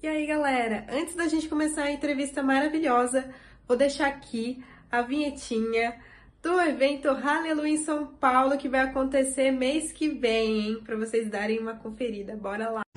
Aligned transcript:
E 0.00 0.06
aí, 0.06 0.26
galera, 0.26 0.86
antes 0.90 1.16
da 1.16 1.26
gente 1.26 1.48
começar 1.48 1.82
a 1.82 1.90
entrevista 1.90 2.40
maravilhosa, 2.40 3.34
vou 3.66 3.76
deixar 3.76 4.06
aqui 4.06 4.62
a 4.88 5.02
vinhetinha 5.02 5.98
do 6.40 6.60
evento 6.60 7.08
Hallelujah 7.08 7.68
em 7.68 7.76
São 7.78 8.06
Paulo 8.06 8.56
que 8.56 8.68
vai 8.68 8.80
acontecer 8.80 9.50
mês 9.50 9.90
que 9.90 10.08
vem, 10.08 10.60
hein? 10.60 10.82
Para 10.84 10.96
vocês 10.96 11.28
darem 11.28 11.58
uma 11.58 11.74
conferida. 11.74 12.36
Bora 12.36 12.70
lá. 12.70 12.87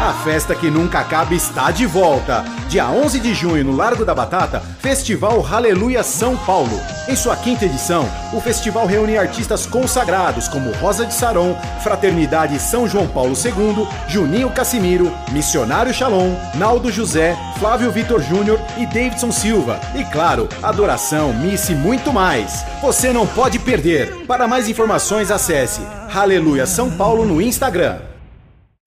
A 0.00 0.12
festa 0.12 0.54
que 0.54 0.70
nunca 0.70 1.00
acaba 1.00 1.34
está 1.34 1.72
de 1.72 1.84
volta. 1.84 2.44
Dia 2.68 2.88
11 2.88 3.18
de 3.18 3.34
junho, 3.34 3.64
no 3.64 3.74
Largo 3.74 4.04
da 4.04 4.14
Batata, 4.14 4.60
Festival 4.78 5.44
Aleluia 5.44 6.04
São 6.04 6.36
Paulo. 6.36 6.80
Em 7.08 7.16
sua 7.16 7.34
quinta 7.34 7.64
edição, 7.64 8.08
o 8.32 8.40
festival 8.40 8.86
reúne 8.86 9.18
artistas 9.18 9.66
consagrados 9.66 10.46
como 10.46 10.70
Rosa 10.74 11.04
de 11.04 11.12
Saron, 11.12 11.58
Fraternidade 11.82 12.60
São 12.60 12.88
João 12.88 13.08
Paulo 13.08 13.32
II, 13.32 13.88
Juninho 14.06 14.50
Cassimiro, 14.50 15.12
Missionário 15.32 15.92
Shalom, 15.92 16.32
Naldo 16.54 16.92
José, 16.92 17.36
Flávio 17.58 17.90
Vitor 17.90 18.22
Júnior 18.22 18.60
e 18.76 18.86
Davidson 18.86 19.32
Silva. 19.32 19.80
E 19.96 20.04
claro, 20.04 20.48
adoração, 20.62 21.32
missa 21.32 21.72
e 21.72 21.74
muito 21.74 22.12
mais. 22.12 22.64
Você 22.80 23.12
não 23.12 23.26
pode 23.26 23.58
perder. 23.58 24.24
Para 24.26 24.46
mais 24.46 24.68
informações, 24.68 25.32
acesse 25.32 25.80
Aleluia 26.14 26.66
São 26.66 26.88
Paulo 26.88 27.26
no 27.26 27.42
Instagram 27.42 28.07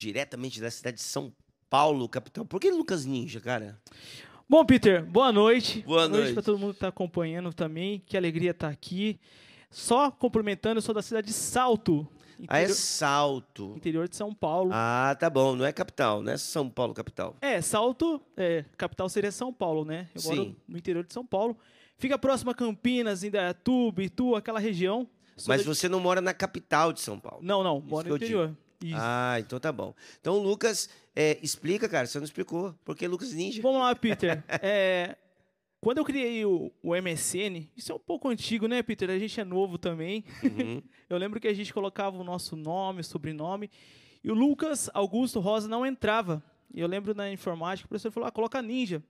diretamente 0.02 0.60
da 0.60 0.70
cidade 0.70 0.96
de 0.96 1.02
São 1.02 1.32
Paulo, 1.70 2.08
capital. 2.08 2.44
Por 2.44 2.60
que 2.60 2.70
Lucas 2.70 3.06
Ninja, 3.06 3.40
cara? 3.40 3.80
Bom, 4.48 4.64
Peter, 4.64 5.04
boa 5.04 5.30
noite. 5.30 5.82
Boa 5.82 6.08
noite. 6.08 6.22
noite 6.22 6.34
para 6.34 6.42
todo 6.42 6.58
mundo 6.58 6.70
que 6.70 6.76
está 6.76 6.88
acompanhando 6.88 7.52
também. 7.52 8.02
Que 8.04 8.16
alegria 8.16 8.50
estar 8.50 8.66
tá 8.66 8.72
aqui. 8.72 9.20
Só 9.70 10.10
complementando, 10.10 10.78
eu 10.78 10.82
sou 10.82 10.94
da 10.94 11.02
cidade 11.02 11.28
de 11.28 11.32
Salto. 11.32 12.06
Interior, 12.38 12.48
ah, 12.48 12.60
é 12.60 12.68
Salto. 12.68 13.74
Interior 13.76 14.08
de 14.08 14.16
São 14.16 14.34
Paulo. 14.34 14.70
Ah, 14.74 15.16
tá 15.18 15.30
bom. 15.30 15.54
Não 15.54 15.64
é 15.64 15.72
capital, 15.72 16.20
não 16.20 16.32
é 16.32 16.36
São 16.36 16.68
Paulo 16.68 16.92
capital. 16.92 17.36
É, 17.40 17.60
Salto, 17.62 18.20
é, 18.36 18.64
capital 18.76 19.08
seria 19.08 19.30
São 19.30 19.52
Paulo, 19.52 19.84
né? 19.84 20.08
Eu 20.14 20.20
Sim. 20.20 20.28
moro 20.28 20.56
no 20.66 20.78
interior 20.78 21.04
de 21.04 21.14
São 21.14 21.24
Paulo. 21.24 21.56
Fica 21.96 22.18
próximo 22.18 22.50
a 22.50 22.54
Campinas, 22.54 23.22
Indaiatuba, 23.22 24.02
Itu, 24.02 24.34
aquela 24.34 24.58
região. 24.58 25.08
Sou 25.36 25.54
Mas 25.54 25.64
você 25.64 25.88
não 25.88 26.00
mora 26.00 26.20
na 26.20 26.34
capital 26.34 26.92
de 26.92 27.00
São 27.00 27.18
Paulo. 27.20 27.38
Não, 27.42 27.62
não. 27.62 27.80
Moro 27.80 28.08
no 28.08 28.16
interior. 28.16 28.48
Digo. 28.48 28.61
Isso. 28.82 28.96
Ah, 28.98 29.36
então 29.38 29.58
tá 29.60 29.70
bom. 29.70 29.94
Então, 30.20 30.38
Lucas, 30.38 30.88
é, 31.14 31.38
explica, 31.42 31.88
cara, 31.88 32.06
você 32.06 32.18
não 32.18 32.24
explicou. 32.24 32.74
Por 32.84 32.96
que 32.96 33.06
Lucas 33.06 33.32
Ninja? 33.32 33.62
Vamos 33.62 33.80
lá, 33.80 33.94
Peter. 33.94 34.42
é, 34.62 35.16
quando 35.80 35.98
eu 35.98 36.04
criei 36.04 36.44
o, 36.44 36.72
o, 36.82 36.94
MSN, 36.94 37.68
isso 37.76 37.90
é 37.90 37.94
um 37.94 37.98
pouco 37.98 38.28
antigo, 38.28 38.68
né, 38.68 38.82
Peter? 38.82 39.10
A 39.10 39.18
gente 39.18 39.40
é 39.40 39.44
novo 39.44 39.78
também. 39.78 40.24
Uhum. 40.42 40.82
eu 41.10 41.18
lembro 41.18 41.40
que 41.40 41.48
a 41.48 41.54
gente 41.54 41.74
colocava 41.74 42.16
o 42.16 42.24
nosso 42.24 42.54
nome, 42.54 43.02
sobrenome, 43.02 43.70
e 44.22 44.30
o 44.30 44.34
Lucas 44.34 44.88
Augusto 44.94 45.40
Rosa 45.40 45.68
não 45.68 45.84
entrava. 45.84 46.42
E 46.72 46.80
eu 46.80 46.86
lembro 46.86 47.14
na 47.14 47.30
informática, 47.30 47.86
o 47.86 47.88
professor 47.88 48.10
falou, 48.10 48.28
ah, 48.28 48.32
coloca 48.32 48.62
Ninja. 48.62 49.02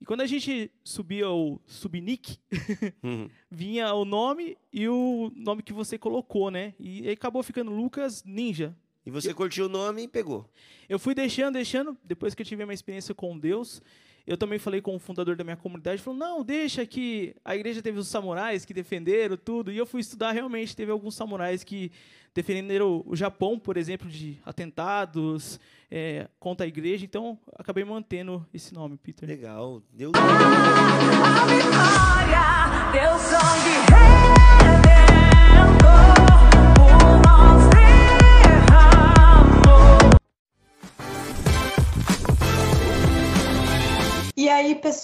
E 0.00 0.04
quando 0.04 0.20
a 0.20 0.26
gente 0.26 0.70
subia 0.84 1.30
o 1.30 1.60
subnick, 1.64 2.36
uhum. 3.02 3.30
vinha 3.50 3.94
o 3.94 4.04
nome 4.04 4.58
e 4.72 4.88
o 4.88 5.32
nome 5.34 5.62
que 5.62 5.72
você 5.72 5.96
colocou, 5.96 6.50
né? 6.50 6.74
E 6.78 7.06
aí 7.06 7.12
acabou 7.12 7.42
ficando 7.42 7.70
Lucas 7.70 8.22
Ninja. 8.24 8.76
E 9.04 9.10
você 9.10 9.30
eu, 9.30 9.34
curtiu 9.34 9.66
o 9.66 9.68
nome 9.68 10.02
e 10.02 10.08
pegou. 10.08 10.48
Eu 10.88 10.98
fui 10.98 11.14
deixando, 11.14 11.54
deixando. 11.54 11.96
Depois 12.04 12.34
que 12.34 12.42
eu 12.42 12.46
tive 12.46 12.62
uma 12.64 12.74
experiência 12.74 13.14
com 13.14 13.38
Deus, 13.38 13.82
eu 14.26 14.36
também 14.36 14.58
falei 14.58 14.80
com 14.80 14.94
o 14.94 14.98
fundador 14.98 15.34
da 15.34 15.42
minha 15.42 15.56
comunidade, 15.56 16.00
falou: 16.00 16.18
"Não, 16.18 16.44
deixa 16.44 16.86
que 16.86 17.34
a 17.44 17.56
igreja 17.56 17.82
teve 17.82 17.98
os 17.98 18.08
samurais 18.08 18.64
que 18.64 18.72
defenderam 18.72 19.36
tudo". 19.36 19.72
E 19.72 19.76
eu 19.76 19.86
fui 19.86 20.00
estudar 20.00 20.32
realmente, 20.32 20.76
teve 20.76 20.92
alguns 20.92 21.14
samurais 21.14 21.64
que 21.64 21.90
defenderam 22.34 23.02
o 23.06 23.14
Japão, 23.14 23.58
por 23.58 23.76
exemplo, 23.76 24.08
de 24.08 24.38
atentados 24.44 25.60
é, 25.90 26.28
contra 26.38 26.64
a 26.64 26.68
igreja. 26.68 27.04
Então, 27.04 27.38
acabei 27.56 27.84
mantendo 27.84 28.46
esse 28.54 28.72
nome, 28.72 28.96
Peter. 28.96 29.28
Legal. 29.28 29.82
Deus. 29.92 30.12
A 30.14 31.46
vitória, 31.46 32.92
Deus 32.92 33.20
sangue 33.20 34.98
E 34.98 35.01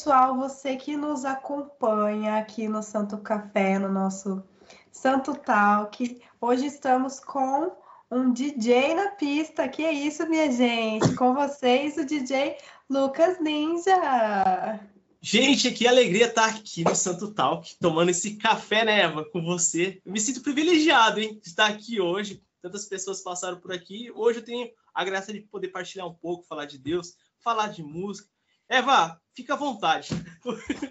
pessoal, 0.08 0.38
você 0.38 0.74
que 0.74 0.96
nos 0.96 1.26
acompanha 1.26 2.38
aqui 2.38 2.66
no 2.66 2.82
Santo 2.82 3.18
Café, 3.18 3.78
no 3.78 3.92
nosso 3.92 4.42
Santo 4.90 5.34
Talk, 5.34 6.22
hoje 6.40 6.64
estamos 6.64 7.20
com 7.20 7.76
um 8.10 8.32
DJ 8.32 8.94
na 8.94 9.10
pista. 9.10 9.68
Que 9.68 9.84
é 9.84 9.92
isso, 9.92 10.26
minha 10.26 10.50
gente? 10.50 11.14
Com 11.14 11.34
vocês, 11.34 11.98
o 11.98 12.06
DJ 12.06 12.56
Lucas 12.88 13.38
Ninja. 13.38 14.80
Gente, 15.20 15.72
que 15.72 15.86
alegria 15.86 16.28
estar 16.28 16.46
aqui 16.46 16.84
no 16.84 16.94
Santo 16.94 17.34
Talk, 17.34 17.76
tomando 17.78 18.10
esse 18.10 18.36
café, 18.36 18.86
né, 18.86 19.00
Eva, 19.00 19.26
com 19.30 19.44
você. 19.44 20.00
Eu 20.06 20.10
me 20.10 20.20
sinto 20.22 20.40
privilegiado, 20.40 21.20
hein, 21.20 21.38
de 21.38 21.48
estar 21.48 21.66
aqui 21.66 22.00
hoje. 22.00 22.42
Tantas 22.62 22.86
pessoas 22.86 23.20
passaram 23.20 23.60
por 23.60 23.74
aqui. 23.74 24.10
Hoje 24.14 24.38
eu 24.38 24.44
tenho 24.44 24.70
a 24.94 25.04
graça 25.04 25.34
de 25.34 25.42
poder 25.42 25.68
partilhar 25.68 26.06
um 26.06 26.14
pouco, 26.14 26.46
falar 26.46 26.64
de 26.64 26.78
Deus, 26.78 27.14
falar 27.44 27.66
de 27.66 27.82
música 27.82 28.26
Eva, 28.68 29.18
fica 29.38 29.54
à 29.54 29.56
vontade. 29.56 30.10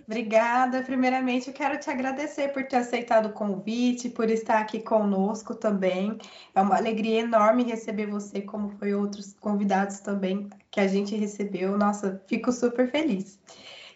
Obrigada. 0.07 0.81
Primeiramente, 0.81 1.49
eu 1.49 1.53
quero 1.53 1.77
te 1.77 1.89
agradecer 1.89 2.53
por 2.53 2.63
ter 2.65 2.77
aceitado 2.77 3.25
o 3.25 3.33
convite, 3.33 4.09
por 4.09 4.29
estar 4.29 4.59
aqui 4.59 4.79
conosco 4.79 5.53
também. 5.53 6.17
É 6.55 6.61
uma 6.61 6.77
alegria 6.77 7.19
enorme 7.19 7.63
receber 7.63 8.05
você, 8.05 8.41
como 8.41 8.69
foi 8.69 8.93
outros 8.93 9.33
convidados 9.33 9.99
também 9.99 10.49
que 10.71 10.79
a 10.79 10.87
gente 10.87 11.13
recebeu. 11.13 11.77
Nossa, 11.77 12.23
fico 12.25 12.53
super 12.53 12.89
feliz. 12.89 13.37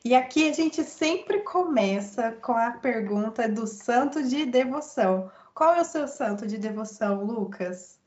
E 0.04 0.14
aqui 0.14 0.50
a 0.50 0.54
gente 0.54 0.84
sempre 0.84 1.40
começa 1.42 2.34
com 2.42 2.54
a 2.54 2.72
pergunta 2.72 3.48
do 3.48 3.66
santo 3.66 4.22
de 4.22 4.46
devoção. 4.46 5.32
Qual 5.54 5.76
é 5.76 5.82
o 5.82 5.86
seu 5.86 6.10
santo 6.10 6.46
de 6.46 6.58
devoção, 6.58 7.24
Lucas? 7.24 8.01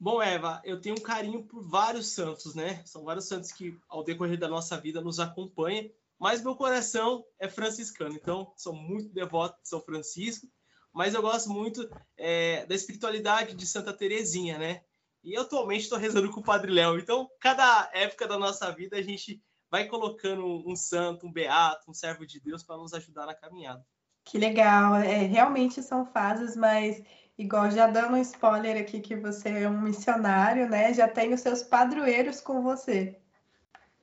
Bom, 0.00 0.22
Eva, 0.22 0.62
eu 0.64 0.80
tenho 0.80 0.94
um 0.94 1.02
carinho 1.02 1.42
por 1.42 1.60
vários 1.60 2.12
santos, 2.12 2.54
né? 2.54 2.82
São 2.84 3.02
vários 3.02 3.26
santos 3.26 3.50
que, 3.50 3.76
ao 3.88 4.04
decorrer 4.04 4.38
da 4.38 4.46
nossa 4.46 4.80
vida, 4.80 5.00
nos 5.00 5.18
acompanham, 5.18 5.90
mas 6.16 6.42
meu 6.42 6.54
coração 6.54 7.24
é 7.38 7.48
franciscano, 7.48 8.14
então 8.14 8.52
sou 8.56 8.72
muito 8.72 9.12
devoto 9.12 9.60
de 9.60 9.68
São 9.68 9.80
Francisco, 9.80 10.46
mas 10.92 11.14
eu 11.14 11.22
gosto 11.22 11.50
muito 11.50 11.88
é, 12.16 12.64
da 12.66 12.76
espiritualidade 12.76 13.54
de 13.54 13.66
Santa 13.66 13.92
Terezinha, 13.92 14.56
né? 14.56 14.82
E 15.22 15.36
atualmente 15.36 15.82
estou 15.82 15.98
rezando 15.98 16.30
com 16.30 16.40
o 16.40 16.44
Padre 16.44 16.70
Léo, 16.70 16.98
então 16.98 17.28
cada 17.40 17.90
época 17.92 18.28
da 18.28 18.38
nossa 18.38 18.70
vida 18.70 18.96
a 18.96 19.02
gente 19.02 19.42
vai 19.68 19.86
colocando 19.86 20.44
um 20.64 20.76
santo, 20.76 21.26
um 21.26 21.32
beato, 21.32 21.90
um 21.90 21.94
servo 21.94 22.24
de 22.24 22.40
Deus 22.40 22.62
para 22.62 22.76
nos 22.76 22.94
ajudar 22.94 23.26
na 23.26 23.34
caminhada. 23.34 23.84
Que 24.24 24.38
legal, 24.38 24.94
é, 24.94 25.22
realmente 25.22 25.82
são 25.82 26.06
fases, 26.06 26.56
mas 26.56 27.02
Igual 27.38 27.70
já 27.70 27.86
dando 27.86 28.14
um 28.14 28.20
spoiler 28.20 28.76
aqui 28.76 29.00
que 29.00 29.14
você 29.14 29.48
é 29.48 29.68
um 29.68 29.80
missionário, 29.80 30.68
né? 30.68 30.92
Já 30.92 31.06
tem 31.06 31.32
os 31.32 31.40
seus 31.40 31.62
padroeiros 31.62 32.40
com 32.40 32.62
você. 32.62 33.16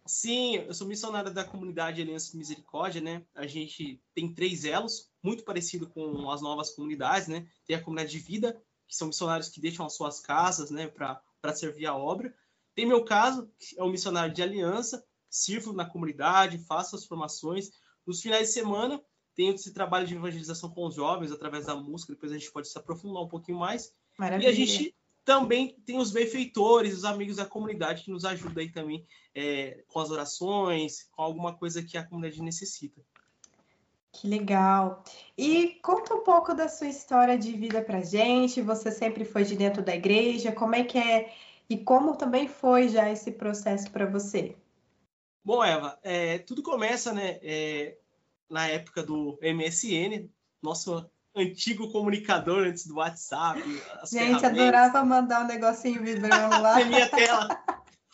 Sim, 0.06 0.57
eu 0.57 0.73
sou 0.73 0.88
missionário 0.88 1.34
da 1.34 1.44
comunidade 1.44 2.01
Aliança 2.01 2.38
Misericórdia, 2.38 3.01
né? 3.01 3.23
A 3.35 3.46
gente 3.46 4.01
tem 4.13 4.34
três 4.34 4.63
elos, 4.63 5.12
muito 5.22 5.44
parecido 5.44 5.90
com 5.90 6.31
as 6.31 6.41
novas 6.41 6.69
comunidades, 6.69 7.28
né? 7.28 7.46
Tem 7.66 7.75
a 7.75 7.81
comunidade 7.81 8.12
de 8.12 8.19
vida, 8.19 8.62
que 8.88 8.96
são 8.96 9.07
missionários 9.07 9.50
que 9.50 9.59
deixam 9.59 9.85
as 9.85 9.96
suas 9.96 10.19
casas, 10.19 10.69
né, 10.69 10.88
para 10.88 11.56
servir 11.56 11.88
a 11.88 11.96
obra. 11.96 12.34
Tem 12.75 12.85
meu 12.85 13.03
caso, 13.03 13.52
que 13.57 13.78
é 13.79 13.84
um 13.84 13.90
missionário 13.90 14.34
de 14.34 14.44
aliança, 14.44 15.03
sirvo 15.29 15.73
na 15.73 15.85
comunidade, 15.85 16.59
faço 16.59 16.96
as 16.96 17.06
formações. 17.06 17.72
Nos 18.06 18.22
finais 18.22 18.47
de 18.47 18.53
semana, 18.53 19.02
tem 19.35 19.50
esse 19.50 19.73
trabalho 19.73 20.07
de 20.07 20.16
evangelização 20.16 20.69
com 20.69 20.88
os 20.88 20.96
jovens 20.96 21.31
através 21.31 21.66
da 21.66 21.75
música, 21.75 22.13
depois 22.13 22.31
a 22.31 22.38
gente 22.38 22.51
pode 22.51 22.69
se 22.69 22.78
aprofundar 22.78 23.22
um 23.22 23.28
pouquinho 23.28 23.59
mais. 23.59 23.94
Maravilha. 24.18 24.47
E 24.47 24.50
a 24.50 24.56
gente 24.56 24.96
também 25.25 25.75
tem 25.85 25.97
os 25.97 26.12
benfeitores, 26.12 26.94
os 26.96 27.03
amigos 27.03 27.35
da 27.38 27.46
comunidade 27.46 28.03
que 28.03 28.12
nos 28.12 28.23
ajudam 28.25 28.63
aí 28.63 28.72
também 28.72 29.06
é, 29.34 29.84
com 29.88 30.00
as 30.00 30.09
orações, 30.09 31.03
com 31.11 31.22
alguma 31.22 31.53
coisa 31.53 31.84
que 31.84 31.97
a 31.97 32.03
comunidade 32.05 32.41
necessita. 32.41 33.02
Que 34.14 34.28
legal. 34.29 35.03
E 35.38 35.78
conta 35.84 36.14
um 36.14 36.23
pouco 36.23 36.53
da 36.53 36.70
sua 36.70 36.88
história 36.88 37.38
de 37.38 37.52
vida 37.52 37.81
pra 37.81 38.02
gente. 38.02 38.61
Você 38.61 38.90
sempre 38.90 39.26
foi 39.26 39.43
de 39.43 39.58
dentro 39.58 39.84
da 39.84 39.93
igreja? 39.93 40.53
Como 40.53 40.73
é 40.73 40.85
que 40.85 40.97
é? 40.97 41.34
E 41.70 41.78
como 41.78 42.16
também 42.16 42.47
foi 42.47 42.88
já 42.88 43.11
esse 43.11 43.31
processo 43.31 43.91
para 43.91 44.05
você? 44.05 44.55
Bom, 45.43 45.64
Eva, 45.64 45.99
é, 46.02 46.40
tudo 46.40 46.64
começa, 46.64 47.11
né? 47.11 47.40
É, 47.41 47.97
na 48.49 48.67
época 48.67 49.03
do 49.03 49.39
MSN, 49.41 50.29
nosso 50.61 51.09
antigo 51.35 51.91
comunicador 51.91 52.67
antes 52.67 52.87
do 52.87 52.95
WhatsApp. 52.95 53.61
gente, 54.09 54.45
adorava 54.45 55.03
mandar 55.03 55.43
um 55.43 55.47
negocinho 55.47 56.01
vibrando 56.01 56.61
lá. 56.61 56.79
na 56.79 56.85
minha 56.85 57.09
tela. 57.09 57.63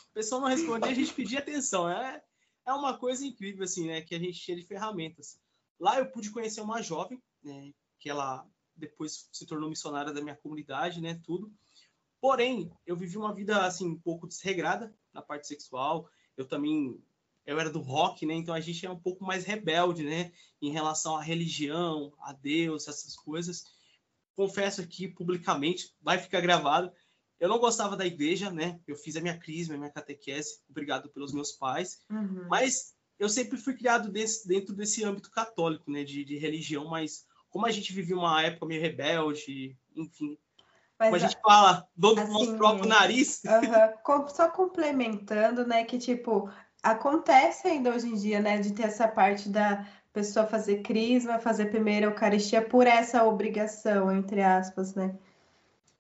O 0.10 0.14
pessoal 0.14 0.42
não 0.42 0.48
respondia, 0.48 0.92
a 0.92 0.96
gente 0.96 1.14
pedia 1.14 1.40
atenção. 1.40 1.90
É, 1.90 2.22
é 2.66 2.74
uma 2.74 2.98
coisa 2.98 3.26
incrível, 3.26 3.64
assim, 3.64 3.88
né? 3.88 4.02
Que 4.02 4.16
a 4.16 4.20
gente 4.20 4.40
tinha 4.40 4.58
de 4.58 4.66
ferramentas. 4.66 5.40
Lá 5.80 5.98
eu 5.98 6.08
pude 6.08 6.30
conhecer 6.32 6.62
uma 6.62 6.82
jovem, 6.82 7.22
né, 7.44 7.72
que 8.00 8.10
ela 8.10 8.46
depois 8.76 9.28
se 9.32 9.46
tornou 9.46 9.70
missionária 9.70 10.14
da 10.14 10.22
minha 10.22 10.36
comunidade, 10.36 11.02
né? 11.02 11.20
Tudo. 11.24 11.52
Porém, 12.20 12.72
eu 12.86 12.96
vivi 12.96 13.18
uma 13.18 13.34
vida, 13.34 13.66
assim, 13.66 13.88
um 13.88 14.00
pouco 14.00 14.28
desregrada 14.28 14.94
na 15.14 15.22
parte 15.22 15.48
sexual. 15.48 16.08
Eu 16.38 16.48
também 16.48 17.02
eu 17.46 17.60
era 17.60 17.70
do 17.70 17.80
rock, 17.80 18.26
né? 18.26 18.34
Então 18.34 18.54
a 18.54 18.60
gente 18.60 18.86
é 18.86 18.90
um 18.90 19.00
pouco 19.00 19.24
mais 19.24 19.44
rebelde, 19.46 20.04
né? 20.04 20.32
Em 20.62 20.72
relação 20.72 21.16
à 21.18 21.22
religião, 21.22 22.14
a 22.22 22.34
Deus, 22.34 22.88
essas 22.88 23.16
coisas. 23.16 23.66
Confesso 24.36 24.82
aqui 24.82 25.08
publicamente, 25.08 25.94
vai 26.02 26.18
ficar 26.18 26.42
gravado. 26.42 26.92
Eu 27.40 27.50
não 27.50 27.60
gostava 27.60 27.98
da 27.98 28.06
igreja, 28.06 28.52
né? 28.52 28.80
Eu 28.88 28.96
fiz 28.96 29.16
a 29.16 29.22
minha 29.22 29.38
crisma, 29.38 29.76
a 29.76 29.78
minha 29.78 29.90
catequese, 29.90 30.60
obrigado 30.70 31.10
pelos 31.10 31.34
meus 31.34 31.52
pais. 31.52 32.02
Uhum. 32.10 32.48
Mas 32.48 32.96
eu 33.18 33.28
sempre 33.28 33.58
fui 33.58 33.76
criado 33.76 34.12
desse, 34.12 34.48
dentro 34.48 34.76
desse 34.76 35.04
âmbito 35.04 35.32
católico, 35.32 35.90
né? 35.92 36.04
De, 36.04 36.24
de 36.24 36.38
religião, 36.38 36.86
mas 36.88 37.26
como 37.50 37.66
a 37.66 37.72
gente 37.72 37.92
vivia 37.92 38.16
uma 38.16 38.42
época 38.44 38.66
meio 38.66 38.82
rebelde, 38.82 39.76
enfim, 39.96 40.38
Mas 40.98 41.10
como 41.10 41.16
a 41.16 41.20
gente 41.20 41.42
fala, 41.42 41.88
do 41.96 42.18
assim, 42.18 42.32
nosso 42.32 42.58
próprio 42.58 42.88
nariz. 42.88 43.42
Com- 44.04 44.28
Só 44.30 44.50
complementando, 44.50 45.68
né, 45.68 45.84
que 45.84 45.98
tipo, 45.98 46.50
acontece 46.84 47.68
ainda 47.68 47.94
hoje 47.94 48.08
em 48.08 48.16
dia, 48.16 48.40
né, 48.40 48.60
de 48.60 48.74
ter 48.74 48.84
essa 48.84 49.08
parte 49.08 49.50
da 49.50 49.88
pessoa 50.14 50.46
fazer 50.48 50.82
crisma, 50.82 51.40
fazer 51.40 51.68
primeira 51.68 52.08
Eucaristia 52.08 52.62
por 52.68 52.86
essa 52.88 53.24
obrigação, 53.26 54.12
entre 54.12 54.42
aspas, 54.42 54.94
né? 54.96 55.18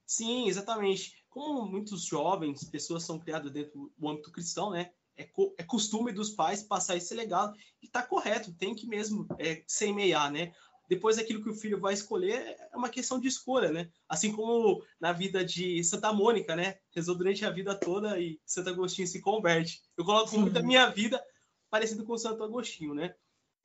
Sim, 0.05 0.47
exatamente. 0.47 1.13
Como 1.29 1.65
muitos 1.65 2.03
jovens, 2.05 2.63
pessoas 2.65 3.03
são 3.03 3.17
criadas 3.19 3.51
dentro 3.51 3.91
do 3.97 4.09
âmbito 4.09 4.31
cristão, 4.31 4.71
né? 4.71 4.91
É, 5.15 5.23
co- 5.25 5.53
é 5.57 5.63
costume 5.63 6.11
dos 6.11 6.31
pais 6.31 6.63
passar 6.63 6.95
esse 6.97 7.13
legado 7.13 7.57
e 7.81 7.87
tá 7.87 8.01
correto, 8.01 8.53
tem 8.53 8.75
que 8.75 8.87
mesmo 8.87 9.27
é, 9.39 9.63
semear, 9.67 10.31
né? 10.31 10.53
Depois 10.91 11.17
aquilo 11.17 11.41
que 11.41 11.49
o 11.49 11.55
filho 11.55 11.79
vai 11.79 11.93
escolher 11.93 12.53
é 12.69 12.75
uma 12.75 12.89
questão 12.89 13.17
de 13.17 13.25
escolha, 13.25 13.71
né? 13.71 13.89
Assim 14.09 14.29
como 14.29 14.83
na 14.99 15.13
vida 15.13 15.41
de 15.41 15.81
Santa 15.85 16.11
Mônica, 16.11 16.53
né? 16.53 16.79
Rezou 16.93 17.15
durante 17.15 17.45
a 17.45 17.49
vida 17.49 17.73
toda 17.73 18.19
e 18.19 18.37
Santo 18.45 18.71
Agostinho 18.71 19.07
se 19.07 19.21
converte. 19.21 19.81
Eu 19.95 20.03
coloco 20.03 20.31
Sim. 20.31 20.39
muito 20.39 20.59
a 20.59 20.61
minha 20.61 20.89
vida 20.89 21.23
parecido 21.69 22.03
com 22.03 22.17
Santo 22.17 22.43
Agostinho, 22.43 22.93
né? 22.93 23.15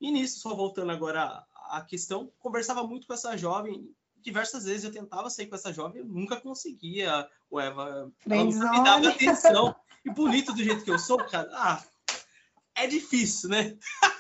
E 0.00 0.12
nisso, 0.12 0.38
só 0.38 0.54
voltando 0.54 0.92
agora 0.92 1.44
à 1.68 1.84
questão, 1.84 2.32
conversava 2.38 2.86
muito 2.86 3.08
com 3.08 3.12
essa 3.12 3.36
jovem 3.36 3.92
diversas 4.18 4.64
vezes 4.64 4.84
eu 4.84 4.92
tentava 4.92 5.28
sair 5.28 5.48
com 5.48 5.56
essa 5.56 5.72
jovem, 5.72 6.02
eu 6.02 6.06
nunca 6.06 6.40
conseguia. 6.40 7.28
O 7.50 7.58
Eva, 7.58 8.12
ela 8.28 8.44
nunca 8.44 8.70
me 8.70 8.84
dava 8.84 9.08
atenção. 9.08 9.74
E 10.04 10.10
bonito 10.10 10.52
do 10.52 10.62
jeito 10.62 10.84
que 10.84 10.90
eu 10.92 10.98
sou, 10.98 11.18
cara, 11.18 11.48
ah, 11.54 11.84
é 12.76 12.86
difícil, 12.86 13.48
né? 13.48 13.76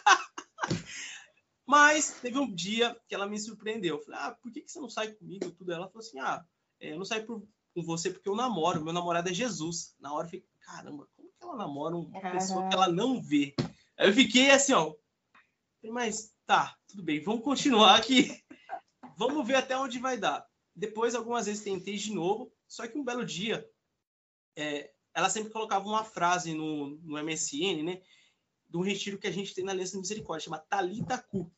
Mas 1.66 2.20
teve 2.20 2.38
um 2.38 2.52
dia 2.54 2.96
que 3.08 3.14
ela 3.14 3.26
me 3.26 3.38
surpreendeu. 3.38 3.96
Eu 3.96 4.02
falei, 4.02 4.20
ah, 4.20 4.30
por 4.40 4.52
que, 4.52 4.60
que 4.60 4.70
você 4.70 4.78
não 4.80 4.88
sai 4.88 5.08
comigo? 5.12 5.50
Tudo. 5.50 5.72
Ela 5.72 5.88
falou 5.88 6.06
assim, 6.06 6.18
ah, 6.20 6.44
é, 6.80 6.92
eu 6.92 6.96
não 6.98 7.04
saio 7.04 7.26
por- 7.26 7.42
com 7.74 7.82
você 7.82 8.10
porque 8.10 8.28
eu 8.28 8.36
namoro. 8.36 8.82
Meu 8.84 8.92
namorado 8.92 9.28
é 9.28 9.34
Jesus. 9.34 9.94
Na 9.98 10.12
hora 10.14 10.26
eu 10.26 10.30
fiquei, 10.30 10.48
caramba, 10.60 11.08
como 11.16 11.28
que 11.28 11.44
ela 11.44 11.56
namora 11.56 11.96
uma 11.96 12.20
pessoa 12.32 12.68
que 12.68 12.74
ela 12.74 12.88
não 12.88 13.20
vê? 13.20 13.54
Aí 13.98 14.08
eu 14.08 14.12
fiquei 14.14 14.50
assim, 14.50 14.72
ó. 14.74 14.94
Falei, 15.80 15.92
Mas 15.92 16.32
tá, 16.46 16.76
tudo 16.86 17.02
bem, 17.02 17.20
vamos 17.20 17.42
continuar 17.42 17.96
aqui. 17.96 18.40
Vamos 19.18 19.46
ver 19.46 19.54
até 19.54 19.74
onde 19.78 19.98
vai 19.98 20.18
dar. 20.18 20.46
Depois, 20.74 21.14
algumas 21.14 21.46
vezes, 21.46 21.64
tentei 21.64 21.96
de 21.96 22.12
novo, 22.12 22.52
só 22.68 22.86
que 22.86 22.98
um 22.98 23.04
belo 23.04 23.24
dia, 23.24 23.66
é, 24.54 24.92
ela 25.14 25.30
sempre 25.30 25.50
colocava 25.50 25.88
uma 25.88 26.04
frase 26.04 26.52
no, 26.52 26.88
no 27.02 27.16
MSN, 27.16 27.82
né? 27.82 28.02
De 28.68 28.76
um 28.76 28.82
retiro 28.82 29.18
que 29.18 29.26
a 29.26 29.32
gente 29.32 29.54
tem 29.54 29.64
na 29.64 29.72
Aliança 29.72 29.94
da 29.94 30.00
Misericórdia, 30.00 30.44
chama 30.44 30.58
Talita 30.58 31.18
Cu, 31.18 31.50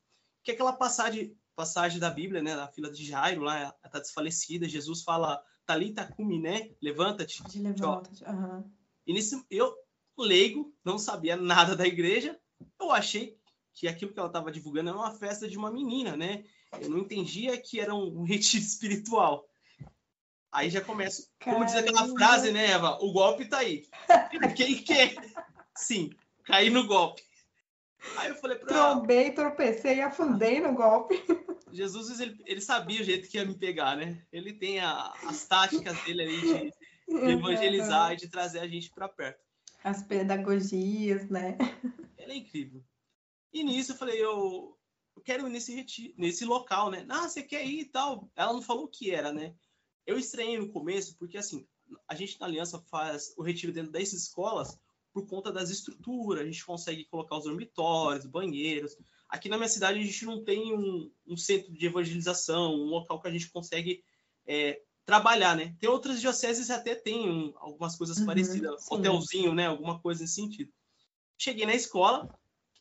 que 0.42 0.50
é 0.50 0.54
aquela 0.54 0.72
passagem, 0.72 1.36
passagem 1.56 1.98
da 1.98 2.10
Bíblia, 2.10 2.42
né? 2.42 2.54
Da 2.54 2.68
fila 2.68 2.90
de 2.90 3.04
Jairo, 3.04 3.42
lá, 3.42 3.58
ela 3.58 3.76
está 3.84 3.98
desfalecida, 3.98 4.68
Jesus 4.68 5.02
fala 5.02 5.42
Talita 5.66 6.06
Cumi, 6.06 6.40
né? 6.40 6.70
Levanta-te. 6.80 7.42
De 7.44 7.60
levanta. 7.60 8.10
aham. 8.26 8.64
E 9.06 9.12
nisso, 9.12 9.44
eu, 9.50 9.74
leigo, 10.18 10.74
não 10.84 10.98
sabia 10.98 11.36
nada 11.36 11.74
da 11.74 11.86
igreja, 11.86 12.38
eu 12.80 12.90
achei 12.90 13.38
que 13.72 13.86
aquilo 13.86 14.12
que 14.12 14.18
ela 14.18 14.28
estava 14.28 14.50
divulgando 14.50 14.90
era 14.90 14.98
uma 14.98 15.12
festa 15.12 15.48
de 15.48 15.56
uma 15.56 15.70
menina, 15.70 16.16
né? 16.16 16.44
Eu 16.80 16.90
não 16.90 16.98
entendia 16.98 17.60
que 17.60 17.80
era 17.80 17.94
um 17.94 18.24
retiro 18.24 18.62
espiritual. 18.64 19.48
Aí 20.50 20.70
já 20.70 20.80
começa, 20.80 21.28
como 21.42 21.64
diz 21.64 21.74
aquela 21.74 22.08
frase, 22.08 22.50
né, 22.50 22.70
Eva? 22.70 22.98
O 23.02 23.12
golpe 23.12 23.44
tá 23.46 23.58
aí. 23.58 23.86
Quem 24.56 24.82
quer? 24.82 25.14
Sim, 25.76 26.10
caí 26.48 26.70
no 26.70 26.86
golpe. 26.86 27.22
Aí 28.16 28.30
eu 28.30 28.36
falei 28.36 28.56
para 28.56 28.74
ela, 28.74 28.90
Trombei, 28.94 29.32
tropecei 29.32 29.96
e 29.96 30.00
afundei 30.00 30.60
no 30.60 30.74
golpe. 30.74 31.22
Jesus, 31.70 32.18
ele, 32.20 32.40
ele 32.46 32.60
sabia 32.60 33.00
o 33.00 33.04
jeito 33.04 33.28
que 33.28 33.36
ia 33.36 33.44
me 33.44 33.54
pegar, 33.56 33.96
né? 33.96 34.24
Ele 34.32 34.54
tem 34.54 34.80
a- 34.80 35.12
as 35.26 35.46
táticas 35.46 36.02
dele 36.04 36.22
ali 36.22 36.40
de, 36.40 36.72
de 37.24 37.30
evangelizar 37.30 38.12
e 38.12 38.16
de 38.16 38.28
trazer 38.28 38.60
a 38.60 38.66
gente 38.66 38.90
para 38.90 39.08
perto. 39.08 39.40
As 39.84 40.02
pedagogias, 40.02 41.28
né? 41.28 41.58
Ela 42.16 42.32
é 42.32 42.36
incrível. 42.36 42.82
E 43.52 43.62
nisso 43.62 43.92
eu 43.92 43.96
falei, 43.96 44.18
eu, 44.22 44.76
eu 45.14 45.22
quero 45.22 45.46
ir 45.46 45.50
nesse 45.50 45.74
retiro, 45.74 46.14
nesse 46.16 46.44
local, 46.44 46.90
né? 46.90 47.04
Ah, 47.08 47.28
você 47.28 47.42
quer 47.42 47.64
ir 47.66 47.80
e 47.80 47.84
tal. 47.84 48.30
Ela 48.34 48.52
não 48.54 48.62
falou 48.62 48.84
o 48.84 48.88
que 48.88 49.10
era, 49.10 49.32
né? 49.32 49.54
Eu 50.06 50.18
estranhei 50.18 50.56
no 50.58 50.72
começo, 50.72 51.16
porque 51.18 51.36
assim, 51.36 51.66
a 52.08 52.14
gente 52.14 52.40
na 52.40 52.46
Aliança 52.46 52.82
faz 52.90 53.34
o 53.36 53.42
retiro 53.42 53.72
dentro 53.72 53.92
dessas 53.92 54.22
escolas 54.22 54.78
por 55.18 55.26
conta 55.26 55.50
das 55.50 55.70
estruturas, 55.70 56.42
a 56.42 56.46
gente 56.46 56.64
consegue 56.64 57.04
colocar 57.06 57.36
os 57.36 57.44
dormitórios, 57.44 58.24
banheiros. 58.26 58.96
Aqui 59.28 59.48
na 59.48 59.56
minha 59.56 59.68
cidade 59.68 59.98
a 59.98 60.02
gente 60.02 60.24
não 60.24 60.44
tem 60.44 60.72
um, 60.72 61.10
um 61.26 61.36
centro 61.36 61.72
de 61.72 61.86
evangelização, 61.86 62.72
um 62.74 62.84
local 62.84 63.20
que 63.20 63.26
a 63.26 63.30
gente 63.30 63.50
consegue 63.50 64.04
é, 64.46 64.80
trabalhar, 65.04 65.56
né? 65.56 65.74
Tem 65.80 65.88
outras 65.90 66.20
dioceses 66.20 66.66
que 66.66 66.72
até 66.72 66.94
tem 66.94 67.28
um- 67.28 67.52
algumas 67.56 67.96
coisas 67.96 68.18
Uhum, 68.18 68.26
parecidas, 68.26 68.84
sim. 68.84 68.94
hotelzinho, 68.94 69.54
né? 69.54 69.66
Alguma 69.66 69.98
coisa 69.98 70.22
nesse 70.22 70.34
sentido. 70.36 70.72
Cheguei 71.36 71.66
na 71.66 71.74
escola, 71.74 72.32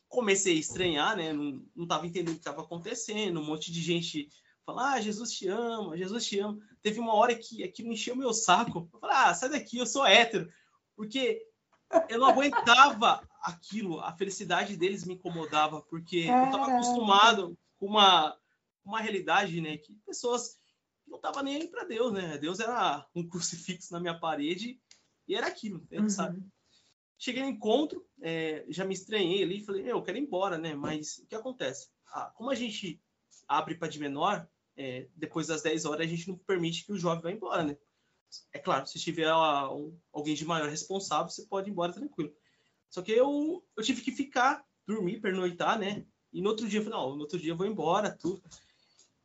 comecei 0.08 0.56
a 0.56 0.60
estranhar, 0.60 1.16
né? 1.16 1.32
Não, 1.32 1.62
não 1.74 1.86
tava 1.86 2.06
entendendo 2.06 2.30
o 2.30 2.34
que 2.34 2.40
estava 2.40 2.62
acontecendo, 2.62 3.40
um 3.40 3.44
monte 3.44 3.72
de 3.72 3.82
gente 3.82 4.28
falando, 4.64 4.86
ah, 4.86 5.00
Jesus 5.00 5.32
te 5.32 5.48
ama, 5.48 5.96
Jesus 5.96 6.26
te 6.26 6.38
ama. 6.38 6.58
Teve 6.82 7.00
uma 7.00 7.14
hora 7.14 7.34
que 7.34 7.64
aquilo 7.64 7.92
encheu 7.92 8.14
meu 8.14 8.32
saco. 8.32 8.88
Eu 8.92 9.00
falei, 9.00 9.16
ah, 9.16 9.34
sai 9.34 9.48
daqui, 9.48 9.78
eu 9.78 9.86
sou 9.86 10.06
hétero. 10.06 10.50
Porque 10.94 11.47
eu 12.08 12.18
não 12.18 12.28
aguentava 12.28 13.26
aquilo, 13.42 14.00
a 14.00 14.12
felicidade 14.12 14.76
deles 14.76 15.04
me 15.04 15.14
incomodava, 15.14 15.80
porque 15.82 16.26
eu 16.28 16.44
estava 16.46 16.66
acostumado 16.68 17.58
com 17.78 17.86
uma, 17.86 18.36
uma 18.84 19.00
realidade, 19.00 19.60
né? 19.60 19.76
Que 19.78 19.94
pessoas 20.06 20.58
não 21.06 21.16
estavam 21.16 21.42
nem 21.42 21.56
aí 21.56 21.68
para 21.68 21.84
Deus, 21.84 22.12
né? 22.12 22.36
Deus 22.38 22.60
era 22.60 23.06
um 23.14 23.26
crucifixo 23.28 23.92
na 23.92 24.00
minha 24.00 24.18
parede 24.18 24.80
e 25.26 25.34
era 25.34 25.46
aquilo, 25.46 25.86
Uhum. 25.92 26.08
sabe? 26.08 26.42
Cheguei 27.18 27.42
no 27.42 27.48
encontro, 27.48 28.06
é, 28.22 28.64
já 28.68 28.84
me 28.84 28.94
estranhei 28.94 29.42
ali, 29.42 29.64
falei, 29.64 29.82
"Meu, 29.82 29.96
eu 29.96 30.02
quero 30.02 30.18
ir 30.18 30.22
embora, 30.22 30.56
né? 30.56 30.74
Mas 30.74 31.18
o 31.18 31.26
que 31.26 31.34
acontece? 31.34 31.88
Ah, 32.12 32.30
como 32.34 32.50
a 32.50 32.54
gente 32.54 33.00
abre 33.46 33.74
para 33.74 33.88
de 33.88 33.98
menor, 33.98 34.48
é, 34.76 35.08
depois 35.16 35.48
das 35.48 35.62
10 35.62 35.84
horas 35.84 36.06
a 36.06 36.08
gente 36.08 36.28
não 36.28 36.36
permite 36.38 36.84
que 36.84 36.92
o 36.92 36.98
jovem 36.98 37.22
vá 37.22 37.30
embora, 37.32 37.64
né? 37.64 37.76
É 38.52 38.58
claro, 38.58 38.86
se 38.86 38.98
tiver 38.98 39.28
ah, 39.28 39.68
alguém 40.12 40.34
de 40.34 40.44
maior 40.44 40.68
responsável, 40.68 41.30
você 41.30 41.44
pode 41.46 41.68
ir 41.68 41.72
embora 41.72 41.92
tranquilo. 41.92 42.32
Só 42.90 43.02
que 43.02 43.12
eu, 43.12 43.64
eu 43.76 43.82
tive 43.82 44.00
que 44.00 44.12
ficar, 44.12 44.64
dormir, 44.86 45.20
pernoitar, 45.20 45.78
né? 45.78 46.04
E 46.32 46.40
no 46.42 46.50
outro 46.50 46.68
dia 46.68 46.80
eu 46.80 46.84
falei, 46.84 46.98
não, 46.98 47.14
no 47.14 47.22
outro 47.22 47.38
dia 47.38 47.52
eu 47.52 47.56
vou 47.56 47.66
embora, 47.66 48.10
tudo. 48.10 48.42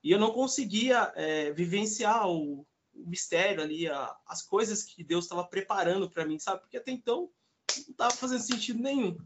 E 0.04 0.12
eu 0.12 0.20
não 0.20 0.32
conseguia 0.32 1.12
é, 1.16 1.52
vivenciar 1.52 2.28
o, 2.30 2.66
o 2.94 3.08
mistério 3.08 3.64
ali, 3.64 3.88
a- 3.88 4.16
as 4.28 4.42
coisas 4.42 4.84
que 4.84 5.04
Deus 5.04 5.26
estava 5.26 5.44
preparando 5.46 6.10
para 6.10 6.26
mim, 6.26 6.40
sabe? 6.40 6.62
Porque 6.62 6.78
até 6.78 6.92
então 6.92 7.30
não 7.78 7.92
estava 7.92 8.12
fazendo 8.12 8.42
sentido 8.42 8.82
nenhum. 8.82 9.18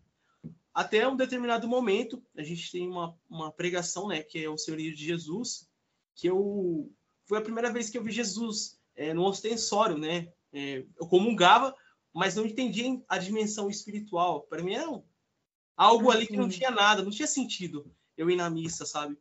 Até 0.74 1.08
um 1.08 1.16
determinado 1.16 1.68
momento, 1.68 2.24
a 2.36 2.44
gente 2.44 2.72
tem 2.72 2.88
uma, 2.88 3.18
uma 3.28 3.52
pregação, 3.52 4.08
né, 4.08 4.22
que 4.22 4.44
é 4.44 4.50
o 4.50 4.58
Senhorio 4.58 4.96
de 4.96 5.04
Jesus, 5.04 5.68
que 6.16 6.28
eu 6.28 6.92
foi 7.26 7.40
a 7.40 7.42
primeira 7.42 7.72
vez 7.72 7.90
que 7.90 7.98
eu 7.98 8.04
vi 8.04 8.12
Jesus 8.12 8.77
é, 8.98 9.14
no 9.14 9.24
ostensório, 9.24 9.98
né? 9.98 10.34
É, 10.52 10.84
eu 11.00 11.08
comungava, 11.08 11.74
mas 12.14 12.36
não 12.36 12.46
entendia 12.46 13.02
a 13.08 13.18
dimensão 13.18 13.70
espiritual. 13.70 14.42
Para 14.42 14.62
mim 14.64 14.74
era 14.74 14.88
algo 15.78 16.12
ali 16.12 16.28
que 16.28 16.36
não 16.36 16.46
Uhum. 16.46 16.50
tinha 16.50 16.72
nada, 16.72 17.04
não 17.04 17.12
tinha 17.12 17.28
sentido 17.28 17.90
eu 18.18 18.30
ir 18.30 18.36
na 18.36 18.50
missa, 18.50 18.86
sabe? 18.86 19.18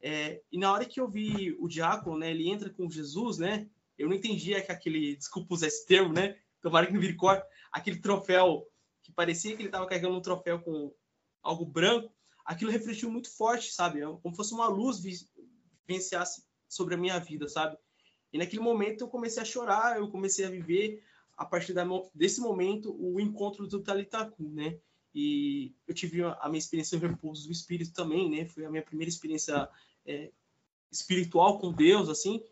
É, 0.00 0.42
e 0.50 0.58
na 0.58 0.72
hora 0.72 0.86
que 0.86 0.98
eu 0.98 1.06
vi 1.08 1.52
o 1.60 1.68
diácono, 1.68 2.18
né, 2.18 2.30
ele 2.30 2.48
entra 2.48 2.70
com 2.70 2.90
Jesus, 2.90 3.36
né? 3.38 3.68
Eu 3.98 4.08
não 4.08 4.16
entendia 4.16 4.62
que 4.62 4.72
aquele, 4.72 5.14
desculpa 5.16 5.52
usar 5.54 5.66
esse 5.66 5.86
termo, 5.86 6.12
né? 6.14 6.38
Tomara 6.62 6.86
que 6.86 6.92
não 6.94 7.00
vire 7.00 7.14
corte, 7.16 7.46
aquele 7.70 8.00
troféu 8.00 8.66
que 9.02 9.12
parecia 9.12 9.54
que 9.54 9.60
ele 9.62 9.68
estava 9.68 9.86
carregando 9.86 10.16
um 10.16 10.22
troféu 10.22 10.60
com 10.60 10.94
algo 11.42 11.66
branco, 11.66 12.10
aquilo 12.46 12.70
refletiu 12.70 13.10
muito 13.10 13.30
forte, 13.36 13.70
sabe? 13.72 14.00
Como 14.22 14.34
fosse 14.34 14.54
uma 14.54 14.68
luz 14.68 15.00
vi- 15.00 15.28
vivenciasse 15.86 16.44
sobre 16.68 16.94
a 16.94 16.98
minha 16.98 17.18
vida, 17.18 17.46
sabe? 17.48 17.76
E 18.32 18.38
naquele 18.38 18.62
momento 18.62 19.02
eu 19.02 19.08
comecei 19.08 19.42
a 19.42 19.46
chorar, 19.46 19.98
eu 19.98 20.08
comecei 20.08 20.44
a 20.44 20.50
viver 20.50 21.02
a 21.36 21.44
partir 21.44 21.72
da 21.72 21.84
desse 22.14 22.40
momento 22.40 22.94
o 22.98 23.18
encontro 23.20 23.66
do 23.66 23.80
Talitaku, 23.82 24.42
né? 24.50 24.78
E 25.14 25.74
eu 25.88 25.94
tive 25.94 26.22
a 26.22 26.48
minha 26.48 26.58
experiência 26.58 26.98
no 26.98 27.08
repouso 27.08 27.46
do 27.46 27.52
espírito 27.52 27.92
também, 27.92 28.30
né? 28.30 28.44
Foi 28.44 28.64
a 28.64 28.70
minha 28.70 28.82
primeira 28.82 29.08
experiência 29.08 29.68
é, 30.06 30.30
espiritual 30.90 31.58
com 31.58 31.72
Deus, 31.72 32.08
assim. 32.08 32.42